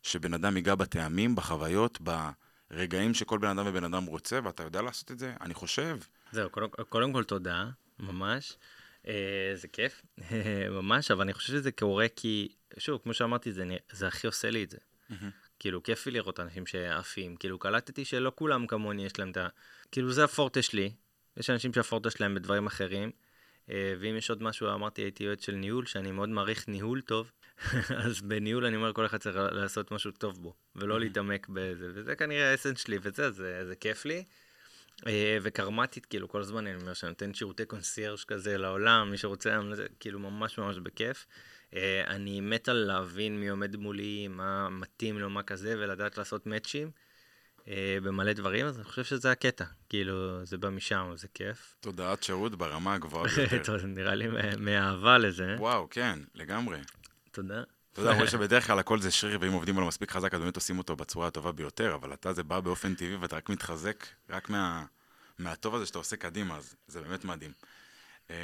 שבן 0.03 0.35
אדם 0.35 0.57
ייגע 0.57 0.75
בטעמים, 0.75 1.37
בחוויות, 1.37 1.99
ברגעים 2.01 3.15
שכל 3.15 3.39
בן 3.39 3.59
אדם 3.59 3.67
ובן 3.67 3.85
אדם 3.85 4.05
רוצה, 4.05 4.41
ואתה 4.45 4.63
יודע 4.63 4.83
לעשות 4.83 5.11
את 5.11 5.19
זה, 5.19 5.35
אני 5.41 5.55
חושב. 5.55 5.99
זהו, 6.33 6.51
קודם, 6.51 6.69
קודם 6.89 7.13
כל 7.13 7.25
תודה, 7.25 7.67
ממש. 7.99 8.57
אה, 9.09 9.53
זה 9.55 9.69
כיף, 9.69 10.03
ממש, 10.79 11.11
אבל 11.11 11.21
אני 11.23 11.33
חושב 11.33 11.53
שזה 11.53 11.73
קורה 11.73 12.07
כי, 12.17 12.49
שוב, 12.79 13.01
כמו 13.03 13.15
שאמרתי, 13.15 13.53
זה, 13.53 13.65
זה 13.93 14.09
הכי 14.09 14.27
עושה 14.27 14.51
לי 14.51 14.65
את 14.65 14.71
זה. 14.71 14.79
כאילו, 15.59 15.83
כיף 15.83 16.07
לי 16.07 16.13
לראות 16.13 16.41
אנשים 16.41 16.67
שעפים. 16.67 17.37
כאילו, 17.37 17.59
קלטתי 17.59 18.05
שלא 18.05 18.33
כולם 18.35 18.67
כמוני 18.67 19.07
יש 19.07 19.19
להם 19.19 19.31
את 19.31 19.37
ה... 19.37 19.49
כאילו, 19.93 20.13
זה 20.13 20.25
הפורטה 20.25 20.63
שלי. 20.63 20.93
יש 21.37 21.51
אנשים 21.51 21.73
שהפורטה 21.73 22.11
שלהם 22.11 22.35
בדברים 22.35 22.67
אחרים. 22.67 23.11
אה, 23.71 23.95
ואם 24.01 24.17
יש 24.17 24.31
עוד 24.31 24.43
משהו, 24.43 24.75
אמרתי, 24.75 25.03
הייתי 25.03 25.25
יועץ 25.25 25.45
של 25.45 25.55
ניהול, 25.55 25.87
שאני 25.87 26.13
מאוד 26.13 26.29
מעריך 26.29 26.69
ניהול 26.69 27.01
טוב. 27.01 27.33
אז 28.05 28.21
בניהול 28.21 28.65
אני 28.65 28.77
אומר, 28.77 28.93
כל 28.93 29.07
אחד 29.07 29.19
צריך 29.19 29.37
לעשות 29.37 29.93
משהו 29.93 30.11
טוב 30.11 30.43
בו, 30.43 30.55
ולא 30.77 31.01
להתעמק 31.01 31.47
בזה. 31.51 31.91
וזה 31.95 32.17
כנראה 32.17 32.51
האסנס 32.51 32.81
שלי 32.81 32.99
וזה, 33.03 33.31
זה, 33.31 33.67
זה 33.67 33.77
כיף 33.77 34.05
לי. 34.05 34.25
אה, 35.07 35.39
וקרמטית, 35.43 36.07
כאילו, 36.07 36.29
כל 36.29 36.41
הזמן 36.41 36.67
אני 36.67 36.77
אומר 36.81 36.95
שאני 36.95 37.11
נותן 37.11 37.35
שירותי 37.35 37.65
קונסיירג' 37.65 38.19
כזה 38.27 38.59
לעולם, 38.59 39.11
מי 39.11 39.19
שרוצה, 39.19 39.61
כאילו 40.01 40.19
ממש 40.19 40.59
ממש 40.59 40.77
בכיף. 40.79 41.27
אה, 41.75 42.05
אני 42.07 42.41
מת 42.41 42.69
על 42.69 42.77
להבין 42.77 43.41
מי 43.41 43.49
עומד 43.49 43.77
מולי, 43.77 44.29
מה 44.29 44.69
מתאים 44.69 45.19
לו, 45.19 45.31
מה 45.31 45.43
כזה, 45.43 45.75
ולדעת 45.79 46.19
לעשות 46.19 46.47
מאצ'ים 46.47 46.91
במלא 48.03 48.33
דברים, 48.33 48.67
אז 48.67 48.77
אני 48.77 48.85
חושב 48.85 49.05
שזה 49.05 49.31
הקטע. 49.31 49.65
כאילו, 49.89 50.45
זה 50.45 50.57
בא 50.59 50.71
משם, 50.71 51.13
זה 51.15 51.29
כיף. 51.35 51.77
תודעת 51.81 52.23
שירות 52.23 52.55
ברמה 52.55 52.95
הגבוהה 52.95 53.25
ביותר. 53.51 53.77
נראה 53.87 54.15
לי 54.15 54.27
מאהבה 54.59 55.19
לזה. 55.19 55.57
וואו, 55.59 55.89
כן, 55.91 56.19
לגמרי. 56.35 56.79
תודה. 57.31 57.63
אתה 57.93 58.01
יודע, 58.01 58.13
רואה 58.15 58.27
שבדרך 58.27 58.67
כלל 58.67 58.79
הכל 58.79 59.01
זה 59.01 59.11
שריר, 59.11 59.39
ואם 59.41 59.53
עובדים 59.53 59.77
עליו 59.77 59.89
מספיק 59.89 60.11
חזק, 60.11 60.35
אז 60.35 60.41
באמת 60.41 60.57
עושים 60.57 60.79
אותו 60.79 60.97
בצורה 60.97 61.27
הטובה 61.27 61.53
ביותר, 61.53 61.95
אבל 61.95 62.13
אתה 62.13 62.33
זה 62.33 62.43
בא 62.43 62.61
באופן 62.61 62.95
טבעי 62.95 63.17
ואתה 63.17 63.37
רק 63.37 63.49
מתחזק, 63.49 64.07
רק 64.31 64.51
מה, 64.51 64.85
מהטוב 65.39 65.75
הזה 65.75 65.87
שאתה 65.87 65.99
עושה 65.99 66.17
קדימה, 66.17 66.57
אז 66.57 66.75
זה 66.89 67.01
באמת 67.01 67.25
מדהים. 67.25 67.53
אמ, 68.31 68.35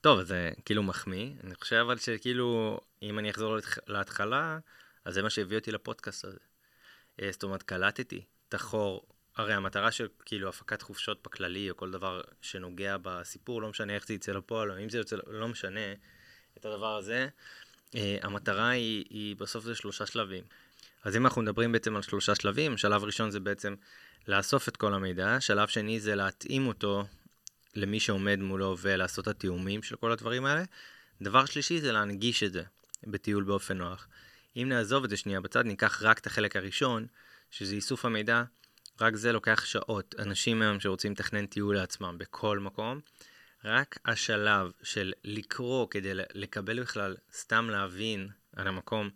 טוב, 0.00 0.22
זה 0.22 0.50
כאילו 0.64 0.82
מחמיא. 0.82 1.30
אני 1.44 1.54
חושב 1.54 1.76
אבל 1.76 1.98
שכאילו, 1.98 2.80
אם 3.02 3.18
אני 3.18 3.30
אחזור 3.30 3.56
להתח- 3.56 3.78
להתחלה, 3.86 4.58
אז 5.04 5.14
זה 5.14 5.22
מה 5.22 5.30
שהביא 5.30 5.58
אותי 5.58 5.72
לפודקאסט 5.72 6.24
הזה. 6.24 6.38
אה, 7.20 7.28
זאת 7.32 7.42
אומרת, 7.42 7.62
קלטתי 7.62 8.24
את 8.48 8.54
החור. 8.54 9.06
הרי 9.36 9.54
המטרה 9.54 9.90
של 9.90 10.08
כאילו 10.24 10.48
הפקת 10.48 10.82
חופשות 10.82 11.22
בכללי, 11.24 11.70
או 11.70 11.76
כל 11.76 11.90
דבר 11.90 12.20
שנוגע 12.42 12.96
בסיפור, 13.02 13.62
לא 13.62 13.68
משנה 13.68 13.94
איך 13.94 14.06
זה 14.06 14.14
יצא 14.14 14.32
לפועל, 14.32 14.70
או 14.70 14.78
אם 14.78 14.88
זה 14.88 14.98
יוצא, 14.98 15.16
לא 15.26 15.48
משנה 15.48 15.92
את 16.58 16.66
הדבר 16.66 16.96
הזה, 16.96 17.28
אה, 17.94 18.16
המטרה 18.22 18.68
היא, 18.68 19.04
היא 19.10 19.36
בסוף 19.36 19.64
זה 19.64 19.74
שלושה 19.74 20.06
שלבים. 20.06 20.44
אז 21.04 21.16
אם 21.16 21.26
אנחנו 21.26 21.42
מדברים 21.42 21.72
בעצם 21.72 21.96
על 21.96 22.02
שלושה 22.02 22.34
שלבים, 22.34 22.76
שלב 22.76 23.04
ראשון 23.04 23.30
זה 23.30 23.40
בעצם 23.40 23.74
לאסוף 24.28 24.68
את 24.68 24.76
כל 24.76 24.94
המידע, 24.94 25.40
שלב 25.40 25.68
שני 25.68 26.00
זה 26.00 26.14
להתאים 26.14 26.66
אותו 26.66 27.04
למי 27.74 28.00
שעומד 28.00 28.38
מולו 28.38 28.76
ולעשות 28.80 29.28
את 29.28 29.36
התיאומים 29.36 29.82
של 29.82 29.96
כל 29.96 30.12
הדברים 30.12 30.44
האלה. 30.44 30.62
דבר 31.22 31.44
שלישי 31.44 31.80
זה 31.80 31.92
להנגיש 31.92 32.42
את 32.42 32.52
זה 32.52 32.62
בטיול 33.06 33.44
באופן 33.44 33.78
נוח. 33.78 34.08
אם 34.56 34.66
נעזוב 34.68 35.04
את 35.04 35.10
זה 35.10 35.16
שנייה 35.16 35.40
בצד, 35.40 35.64
ניקח 35.64 36.02
רק 36.02 36.18
את 36.18 36.26
החלק 36.26 36.56
הראשון, 36.56 37.06
שזה 37.50 37.74
איסוף 37.74 38.04
המידע, 38.04 38.42
רק 39.00 39.16
זה 39.16 39.32
לוקח 39.32 39.64
שעות. 39.64 40.14
אנשים 40.18 40.62
היום 40.62 40.80
שרוצים 40.80 41.12
לתכנן 41.12 41.46
טיול 41.46 41.76
לעצמם 41.76 42.16
בכל 42.18 42.58
מקום, 42.58 43.00
רק 43.64 43.98
השלב 44.04 44.70
של 44.82 45.12
לקרוא 45.24 45.86
כדי 45.90 46.12
לקבל 46.14 46.80
בכלל, 46.80 47.16
סתם 47.32 47.70
להבין 47.70 48.28
על 48.56 48.68
המקום, 48.68 49.10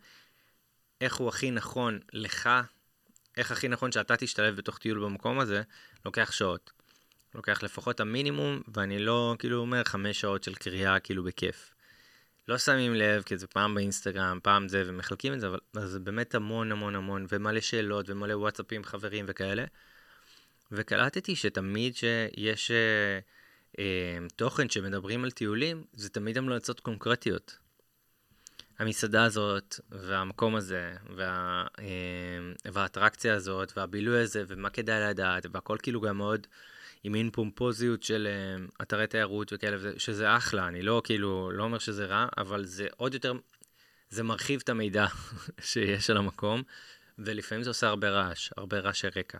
איך 1.00 1.14
הוא 1.14 1.28
הכי 1.28 1.50
נכון 1.50 2.00
לך, 2.12 2.50
איך 3.36 3.50
הכי 3.52 3.68
נכון 3.68 3.92
שאתה 3.92 4.16
תשתלב 4.16 4.56
בתוך 4.56 4.78
טיול 4.78 5.04
במקום 5.04 5.40
הזה, 5.40 5.62
לוקח 6.04 6.32
שעות. 6.32 6.72
לוקח 7.34 7.62
לפחות 7.62 8.00
המינימום, 8.00 8.62
ואני 8.74 8.98
לא 8.98 9.36
כאילו 9.38 9.58
אומר 9.58 9.84
חמש 9.84 10.20
שעות 10.20 10.42
של 10.44 10.54
קריאה 10.54 11.00
כאילו 11.00 11.24
בכיף. 11.24 11.73
לא 12.48 12.58
שמים 12.58 12.94
לב, 12.94 13.22
כי 13.22 13.36
זה 13.36 13.46
פעם 13.46 13.74
באינסטגרם, 13.74 14.38
פעם 14.42 14.68
זה, 14.68 14.82
ומחלקים 14.86 15.32
את 15.34 15.40
זה, 15.40 15.46
אבל 15.46 15.86
זה 15.86 16.00
באמת 16.00 16.34
המון 16.34 16.72
המון 16.72 16.96
המון, 16.96 17.26
ומלא 17.28 17.60
שאלות, 17.60 18.10
ומלא 18.10 18.34
וואטסאפים, 18.34 18.84
חברים 18.84 19.24
וכאלה. 19.28 19.64
וקלטתי 20.72 21.36
שתמיד 21.36 21.96
שיש 21.96 22.70
אה, 22.70 23.18
אה, 23.78 24.26
תוכן 24.36 24.68
שמדברים 24.68 25.24
על 25.24 25.30
טיולים, 25.30 25.84
זה 25.92 26.08
תמיד 26.08 26.38
המלצות 26.38 26.80
קונקרטיות. 26.80 27.58
המסעדה 28.78 29.24
הזאת, 29.24 29.80
והמקום 29.90 30.54
הזה, 30.56 30.94
וה, 31.16 31.66
אה, 31.78 32.72
והאטרקציה 32.72 33.34
הזאת, 33.34 33.72
והבילוי 33.76 34.20
הזה, 34.20 34.44
ומה 34.46 34.70
כדאי 34.70 35.10
לדעת, 35.10 35.46
והכל 35.52 35.76
כאילו 35.82 36.00
גם 36.00 36.16
מאוד 36.16 36.46
עם 37.04 37.12
מין 37.12 37.30
פומפוזיות 37.30 38.02
של 38.02 38.28
אה, 38.30 38.64
אתרי 38.82 39.06
תיירות 39.06 39.52
וכאלה, 39.52 39.76
שזה 39.98 40.36
אחלה, 40.36 40.68
אני 40.68 40.82
לא 40.82 41.02
כאילו, 41.04 41.50
לא 41.50 41.64
אומר 41.64 41.78
שזה 41.78 42.06
רע, 42.06 42.26
אבל 42.38 42.64
זה 42.64 42.86
עוד 42.96 43.14
יותר, 43.14 43.32
זה 44.10 44.22
מרחיב 44.22 44.60
את 44.64 44.68
המידע 44.68 45.06
שיש 45.60 46.10
על 46.10 46.16
המקום, 46.16 46.62
ולפעמים 47.18 47.64
זה 47.64 47.70
עושה 47.70 47.86
הרבה 47.86 48.10
רעש, 48.10 48.50
הרבה 48.56 48.78
רעשי 48.78 49.06
רקע. 49.16 49.38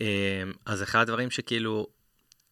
אה, 0.00 0.42
אז 0.66 0.82
אחד 0.82 1.00
הדברים 1.00 1.30
שכאילו, 1.30 1.86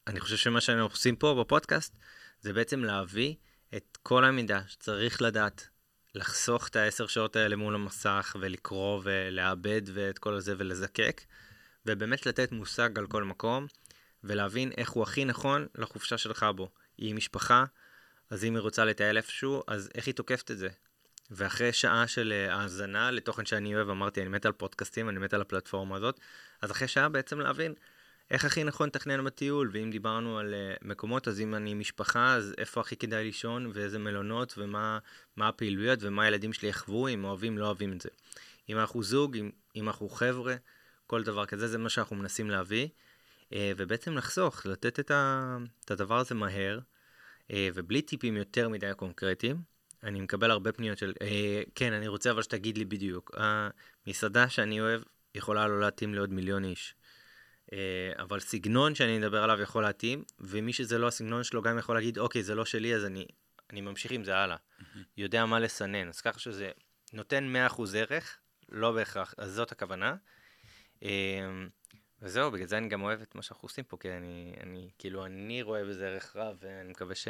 אני 0.07 0.21
חושב 0.21 0.37
שמה 0.37 0.61
שאנחנו 0.61 0.87
עושים 0.87 1.17
פה 1.17 1.37
בפודקאסט, 1.41 1.97
זה 2.41 2.53
בעצם 2.53 2.85
להביא 2.85 3.35
את 3.77 3.99
כל 4.03 4.25
המידע 4.25 4.61
שצריך 4.69 5.23
לדעת, 5.23 5.69
לחסוך 6.15 6.69
את 6.69 6.77
העשר 6.77 7.07
שעות 7.07 7.37
האלה 7.37 7.57
מול 7.57 7.75
המסך 7.75 8.37
ולקרוא 8.41 9.01
ולעבד 9.05 9.83
ואת 9.95 10.19
כל 10.19 10.41
זה 10.41 10.55
ולזקק, 10.59 11.21
ובאמת 11.91 12.27
לתת 12.27 12.53
מושג 12.53 12.99
על 12.99 13.07
כל 13.07 13.25
מקום, 13.25 13.67
ולהבין 14.25 14.73
איך 14.77 14.91
הוא 14.91 15.03
הכי 15.03 15.25
נכון 15.25 15.67
לחופשה 15.75 16.19
שלך 16.19 16.47
בו. 16.57 16.71
היא 16.99 17.15
משפחה, 17.15 17.65
אז 18.31 18.45
אם 18.45 18.55
היא 18.55 18.61
רוצה 18.61 18.85
לטייל 18.85 19.17
איפשהו, 19.17 19.63
אז 19.67 19.91
איך 19.95 20.07
היא 20.07 20.15
תוקפת 20.15 20.51
את 20.51 20.59
זה? 20.59 20.69
ואחרי 21.31 21.73
שעה 21.73 22.07
של 22.07 22.33
אה, 22.33 22.55
האזנה 22.55 23.11
לתוכן 23.11 23.47
שאני 23.47 23.75
אוהב, 23.75 23.91
אמרתי, 23.91 24.21
אני 24.21 24.29
מת 24.29 24.47
על 24.47 24.53
פודקאסטים, 24.53 25.09
אני 25.09 25.19
מת 25.19 25.35
על 25.35 25.41
הפלטפורמה 25.41 25.97
הזאת, 25.97 26.21
אז 26.63 26.71
אחרי 26.71 26.89
שעה 26.89 27.09
בעצם 27.09 27.41
להבין 27.41 27.75
איך 28.31 28.45
הכי 28.45 28.65
נכון 28.65 28.89
לתכנן 28.89 29.25
בטיול, 29.25 29.71
ואם 29.73 29.91
דיברנו 29.91 30.39
על 30.39 30.55
uh, 30.55 30.89
מקומות, 30.89 31.29
אז 31.29 31.41
אם 31.41 31.55
אני 31.55 31.75
משפחה, 31.75 32.35
אז 32.35 32.55
איפה 32.59 32.81
הכי 32.81 32.97
כדאי 32.97 33.25
לישון, 33.25 33.71
ואיזה 33.75 33.99
מלונות, 33.99 34.55
ומה 34.59 34.99
מה 35.37 35.49
הפעילויות, 35.49 35.99
ומה 36.03 36.25
הילדים 36.25 36.53
שלי 36.53 36.69
יחוו, 36.69 37.09
אם 37.09 37.25
אוהבים, 37.25 37.59
לא 37.59 37.67
אוהבים 37.67 37.93
את 37.93 38.01
זה. 38.01 38.09
אם 38.69 38.79
אנחנו 38.79 39.03
זוג, 39.03 39.37
אם, 39.37 39.51
אם 39.77 39.89
אנחנו 39.89 40.09
חבר'ה, 40.09 40.55
כל 41.11 41.23
דבר 41.23 41.47
כזה, 41.47 41.69
זה 41.69 41.79
מה 41.79 41.89
שאנחנו 41.89 42.17
מנסים 42.17 42.51
להביא, 42.51 42.89
uh, 42.89 43.53
ובעצם 43.77 44.17
לחסוך, 44.17 44.67
לתת 44.67 45.01
את, 45.01 45.11
ה, 45.11 45.57
את 45.85 45.91
הדבר 45.91 46.19
הזה 46.19 46.35
מהר, 46.35 46.79
uh, 47.49 47.53
ובלי 47.75 48.03
טיפים 48.03 48.37
יותר 48.37 48.69
מדי 48.69 48.91
קונקרטיים. 48.97 49.63
אני 50.03 50.21
מקבל 50.21 50.51
הרבה 50.51 50.73
פניות 50.73 50.99
של, 50.99 51.13
uh, 51.19 51.71
כן, 51.75 51.93
אני 51.93 52.09
רוצה 52.09 52.31
אבל 52.31 52.43
שתגיד 52.43 52.79
לי 52.79 52.85
בדיוק. 52.85 53.31
המסעדה 54.07 54.49
שאני 54.49 54.81
אוהב 54.81 55.03
יכולה 55.35 55.69
לא 55.69 55.81
להתאים 55.81 56.15
לעוד 56.15 56.33
מיליון 56.33 56.65
איש. 56.65 56.95
אה, 57.73 58.13
אבל 58.19 58.41
סגנון 58.41 58.95
שאני 58.95 59.19
מדבר 59.19 59.43
עליו 59.43 59.61
יכול 59.61 59.83
להתאים, 59.83 60.25
ומי 60.41 60.73
שזה 60.73 60.99
לא 60.99 61.09
הסגנון 61.09 61.45
שלו 61.45 61.63
גם 61.63 61.79
יכול 61.79 61.95
להגיד, 61.95 62.19
אוקיי, 62.19 62.43
זה 62.43 62.55
לא 62.55 62.65
שלי, 62.65 62.95
אז 62.95 63.05
אני, 63.05 63.27
אני 63.71 63.81
ממשיך 63.81 64.13
עם 64.13 64.25
זה 64.25 64.37
הלאה. 64.37 64.57
יודע 65.17 65.47
מה 65.47 65.61
לסנן, 65.61 66.09
אז 66.09 66.21
ככה 66.21 66.39
שזה 66.39 66.71
נותן 67.13 67.53
100% 67.69 67.83
ערך, 67.97 68.39
לא 68.69 68.93
בהכרח, 68.93 69.35
אז 69.39 69.53
זאת 69.53 69.73
הכוונה. 69.73 70.17
אה, 71.03 71.11
וזהו, 72.23 72.51
בגלל 72.51 72.67
זה 72.67 72.79
אני 72.79 72.89
גם 72.89 73.03
אוהב 73.03 73.21
את 73.21 73.35
מה 73.35 73.43
שאנחנו 73.43 73.67
עושים 73.67 73.85
פה, 73.85 73.97
כי 74.01 74.13
אני, 74.13 74.55
אני 74.63 74.91
כאילו, 74.99 75.27
אני 75.27 75.63
רואה 75.63 75.85
בזה 75.85 76.09
ערך 76.09 76.37
רב, 76.37 76.57
ואני 76.61 76.91
מקווה 76.91 77.15
ש... 77.15 77.29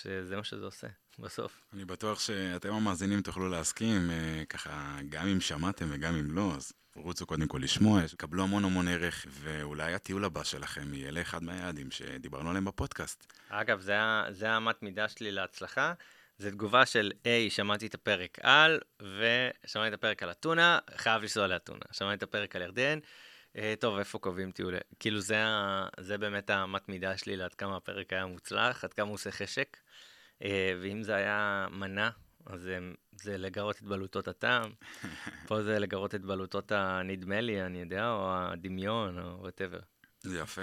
שזה 0.00 0.36
מה 0.36 0.44
שזה 0.44 0.64
עושה, 0.64 0.86
בסוף. 1.18 1.64
אני 1.72 1.84
בטוח 1.84 2.20
שאתם 2.20 2.72
המאזינים 2.72 3.22
תוכלו 3.22 3.48
להסכים, 3.48 4.10
אה, 4.10 4.42
ככה, 4.48 4.98
גם 5.08 5.26
אם 5.26 5.40
שמעתם 5.40 5.86
וגם 5.88 6.14
אם 6.14 6.34
לא, 6.34 6.52
אז 6.56 6.72
רוצו 6.96 7.26
קודם 7.26 7.48
כל 7.48 7.58
לשמוע, 7.62 8.00
קבלו 8.16 8.42
המון 8.42 8.64
המון 8.64 8.88
ערך, 8.88 9.26
ואולי 9.28 9.94
הטיול 9.94 10.24
הבא 10.24 10.44
שלכם 10.44 10.94
יהיה 10.94 11.10
לאחד 11.10 11.42
מהיעדים 11.42 11.90
שדיברנו 11.90 12.50
עליהם 12.50 12.64
בפודקאסט. 12.64 13.32
אגב, 13.48 13.80
זה, 13.80 13.94
זה 14.30 14.50
האמת 14.50 14.82
מידה 14.82 15.08
שלי 15.08 15.32
להצלחה. 15.32 15.92
זה 16.42 16.50
תגובה 16.50 16.86
של, 16.86 17.12
היי, 17.24 17.50
שמעתי 17.50 17.86
את 17.86 17.94
הפרק 17.94 18.38
על, 18.42 18.80
ושמעתי 19.00 19.88
את 19.88 19.94
הפרק 19.94 20.22
על 20.22 20.30
אתונה, 20.30 20.78
חייב 20.96 21.22
לנסוע 21.22 21.46
לאתונה. 21.46 21.84
שמעתי 21.92 22.14
את 22.14 22.22
הפרק 22.22 22.56
על 22.56 22.62
ירדן, 22.62 22.98
אה, 23.56 23.74
טוב, 23.80 23.98
איפה 23.98 24.18
קובעים 24.18 24.50
טיול? 24.50 24.74
כאילו, 25.00 25.20
זה, 25.20 25.44
זה 26.00 26.18
באמת 26.18 26.50
האמת 26.50 26.88
מידה 26.88 27.16
שלי 27.16 27.36
לעד 27.36 27.54
כמה 27.54 27.76
הפרק 27.76 28.12
היה 28.12 28.26
מוצלח, 28.26 28.84
עד 28.84 28.92
כמה 28.92 29.06
הוא 29.06 29.14
עושה 29.14 29.30
חשק. 29.30 29.76
אה, 30.44 30.72
ואם 30.82 31.02
זה 31.02 31.14
היה 31.14 31.66
מנה, 31.70 32.10
אז 32.46 32.60
זה, 32.60 32.78
זה 33.12 33.38
לגרות 33.38 33.76
את 33.76 33.82
בלוטות 33.82 34.28
הטעם. 34.28 34.72
פה 35.48 35.62
זה 35.62 35.78
לגרות 35.78 36.14
את 36.14 36.20
בלוטות 36.24 36.72
הנדמה 36.72 37.40
לי, 37.40 37.62
אני 37.62 37.80
יודע, 37.80 38.10
או 38.10 38.34
הדמיון, 38.34 39.18
או 39.18 39.38
whatever. 39.40 39.80
זה 40.20 40.38
יפה. 40.38 40.62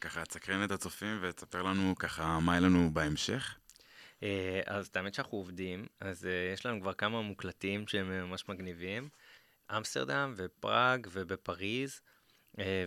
ככה 0.00 0.24
תסקרן 0.24 0.64
את 0.64 0.70
הצופים 0.70 1.18
ותספר 1.22 1.62
לנו 1.62 1.94
ככה 1.98 2.40
מה 2.40 2.52
יהיה 2.52 2.60
לנו 2.60 2.90
בהמשך. 2.92 3.59
אה, 4.22 4.60
אז 4.66 4.86
את 4.86 4.96
האמת 4.96 5.14
שאנחנו 5.14 5.38
עובדים, 5.38 5.86
אז 6.00 6.26
אה, 6.26 6.52
יש 6.52 6.66
לנו 6.66 6.80
כבר 6.80 6.92
כמה 6.92 7.22
מוקלטים 7.22 7.88
שהם 7.88 8.12
אה, 8.12 8.24
ממש 8.24 8.48
מגניבים. 8.48 9.08
אמסטרדם 9.76 10.34
ופראג 10.36 11.06
ובפריז, 11.12 12.00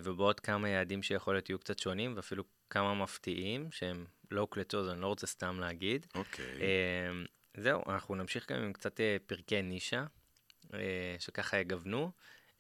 ובעוד 0.04 0.40
כמה 0.40 0.70
יעדים 0.70 1.04
שיכול 1.04 1.34
להיות 1.34 1.50
יהיו 1.50 1.60
קצת 1.60 1.80
שונים, 1.80 2.14
ואפילו 2.16 2.44
כמה 2.70 2.94
מפתיעים 2.94 3.72
שהם 3.72 4.06
לא 4.32 4.42
הוקלטו, 4.42 4.80
אז 4.80 4.90
אני 4.90 5.02
לא 5.02 5.08
רוצה 5.08 5.28
סתם 5.28 5.60
להגיד. 5.60 6.06
אוקיי. 6.16 6.60
זהו, 7.58 7.82
אנחנו 7.90 8.16
נמשיך 8.16 8.52
גם 8.52 8.64
עם 8.64 8.74
קצת 8.74 9.00
פרקי 9.26 9.62
נישה, 9.62 10.06
שככה 11.20 11.58
יגוונו, 11.58 12.12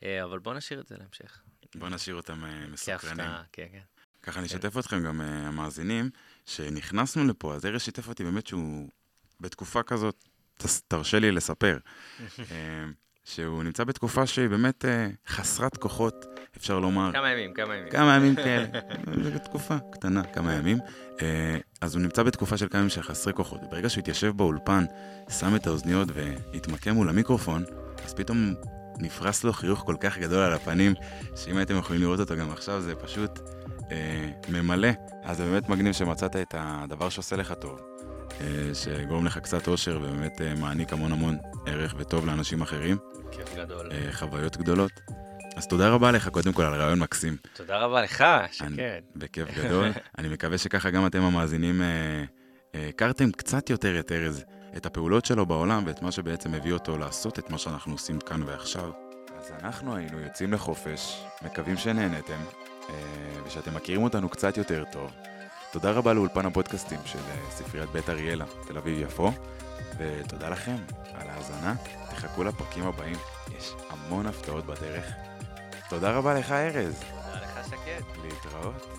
אבל 0.03 0.39
בואו 0.39 0.55
נשאיר 0.55 0.79
את 0.81 0.88
זה 0.88 0.95
להמשך. 0.97 1.41
בואו 1.75 1.89
נשאיר 1.89 2.15
אותם 2.15 2.43
מסוקרנים. 2.71 3.17
כהפתעה, 3.17 3.43
כן, 3.51 3.67
כן. 3.71 3.83
ככה 4.21 4.39
אני 4.39 4.47
אשתף 4.47 4.77
אתכם 4.77 5.03
גם, 5.03 5.21
המאזינים, 5.21 6.09
שנכנסנו 6.45 7.23
לפה, 7.23 7.53
אז 7.53 7.65
ארז 7.65 7.82
שיתף 7.82 8.08
אותי 8.08 8.23
באמת 8.23 8.47
שהוא 8.47 8.89
בתקופה 9.39 9.84
כזאת, 9.84 10.25
תרשה 10.88 11.19
לי 11.19 11.32
לספר, 11.32 11.77
אה, 12.51 12.86
שהוא 13.23 13.63
נמצא 13.63 13.84
בתקופה 13.84 14.27
שהיא 14.27 14.47
באמת 14.47 14.86
אה, 14.86 15.08
חסרת 15.27 15.77
כוחות, 15.77 16.25
אפשר 16.58 16.79
לומר. 16.79 17.12
כמה 17.13 17.32
ימים, 17.32 17.53
כמה 17.53 17.75
ימים. 17.75 17.89
כמה 17.89 18.15
ימים 18.15 18.36
כאלה, 18.43 18.65
זו 19.23 19.39
תקופה 19.39 19.75
קטנה, 19.91 20.23
כמה 20.23 20.53
ימים. 20.53 20.77
אה, 21.21 21.58
אז 21.82 21.95
הוא 21.95 22.01
נמצא 22.01 22.23
בתקופה 22.23 22.58
של 22.58 22.67
כמה 22.67 22.79
ימים 22.79 22.89
של 22.89 23.01
חסרי 23.01 23.34
כוחות. 23.34 23.60
ברגע 23.71 23.89
שהוא 23.89 24.01
התיישב 24.01 24.32
באולפן, 24.38 24.86
שם 25.39 25.56
את 25.56 25.67
האוזניות 25.67 26.08
והתמקם 26.13 26.91
מול 26.91 27.10
המיקרופון, 27.10 27.63
אז 28.06 28.13
פתאום 28.13 28.53
נפרס 28.97 29.43
לו 29.43 29.53
חיוך 29.53 29.79
כל 29.79 29.95
כך 29.99 30.17
גדול 30.17 30.39
על 30.39 30.53
הפנים, 30.53 30.93
שאם 31.36 31.58
הייתם 31.58 31.77
יכולים 31.77 32.01
לראות 32.01 32.19
אותו 32.19 32.36
גם 32.36 32.51
עכשיו, 32.51 32.82
זה 32.82 32.95
פשוט 32.95 33.39
אה, 33.91 34.30
ממלא. 34.50 34.89
אז 35.24 35.38
זה 35.38 35.46
באמת 35.46 35.69
מגניב 35.69 35.93
שמצאת 35.93 36.36
את 36.36 36.56
הדבר 36.58 37.10
שעושה 37.10 37.36
לך 37.36 37.54
טוב, 37.54 37.80
אה, 38.41 38.48
שגורם 38.74 39.26
לך 39.26 39.38
קצת 39.38 39.67
אושר 39.67 40.00
ובאמת 40.02 40.41
אה, 40.41 40.54
מעניק 40.56 40.93
המון 40.93 41.12
המון 41.12 41.38
ערך 41.65 41.96
וטוב 41.98 42.26
לאנשים 42.26 42.62
אחרים. 42.62 42.98
כיף 43.32 43.56
גדול. 43.56 43.89
אה, 43.91 44.12
חוויות 44.12 44.58
גדולות. 44.58 44.91
אז 45.56 45.67
תודה 45.67 45.89
רבה 45.89 46.12
לך 46.12 46.30
קודם 46.30 46.54
כל 46.54 46.63
על 46.63 46.74
רעיון 46.74 47.00
מקסים. 47.00 47.38
תודה 47.54 47.78
רבה 47.78 48.02
לך, 48.02 48.24
שקד. 48.52 49.02
בכיף 49.15 49.58
גדול. 49.58 49.91
אני 50.17 50.28
מקווה 50.28 50.58
שככה 50.58 50.89
גם 50.89 51.06
אתם 51.06 51.22
המאזינים 51.22 51.82
אה, 51.82 52.24
אה, 52.76 52.89
הכרתם 52.89 53.32
קצת 53.32 53.69
יותר 53.69 54.00
את 54.00 54.12
ארז, 54.12 54.43
את 54.78 54.86
הפעולות 54.86 55.26
שלו 55.26 55.46
בעולם 55.46 55.84
ואת 55.86 56.02
מה 56.02 56.12
שבעצם 56.12 56.54
הביא 56.54 56.74
אותו 56.74 56.98
לעשות 56.98 57.39
את 57.39 57.50
מה 57.50 57.58
שאנחנו 57.58 57.91
עושים 57.91 58.19
כאן 58.19 58.43
ועכשיו. 58.43 58.91
אז 59.38 59.52
אנחנו 59.63 59.96
היינו 59.96 60.19
יוצאים 60.19 60.54
לחופש, 60.54 61.24
מקווים 61.41 61.78
שנהנתם, 61.78 62.39
ושאתם 63.46 63.76
מכירים 63.76 64.04
אותנו 64.04 64.30
קצת 64.30 64.58
יותר 64.58 64.84
טוב. 64.91 65.12
תודה 65.72 65.91
רבה 65.91 66.13
לאולפן 66.13 66.46
הפודקאסטים 66.46 67.00
של 67.06 67.19
אה, 67.19 67.52
ספריית 67.52 67.89
בית 67.89 68.10
אריאלה, 68.10 68.46
תל 68.67 68.78
אביב-יפו, 68.78 69.32
ותודה 69.98 70.50
לכם 70.50 70.76
על 71.13 71.30
ההאזנה. 71.30 71.76
תחכו 72.10 72.43
לפרקים 72.43 72.88
הבאים, 72.88 73.17
יש 73.58 73.74
המון 73.89 74.28
הפתעות 74.28 74.65
בדרך. 74.65 75.06
תודה 75.89 76.12
רבה 76.12 76.34
לך, 76.34 76.52
ארז. 76.52 77.00
תודה 77.00 77.41
לך, 77.43 77.67
שקד. 77.67 78.22
להתראות. 78.24 78.92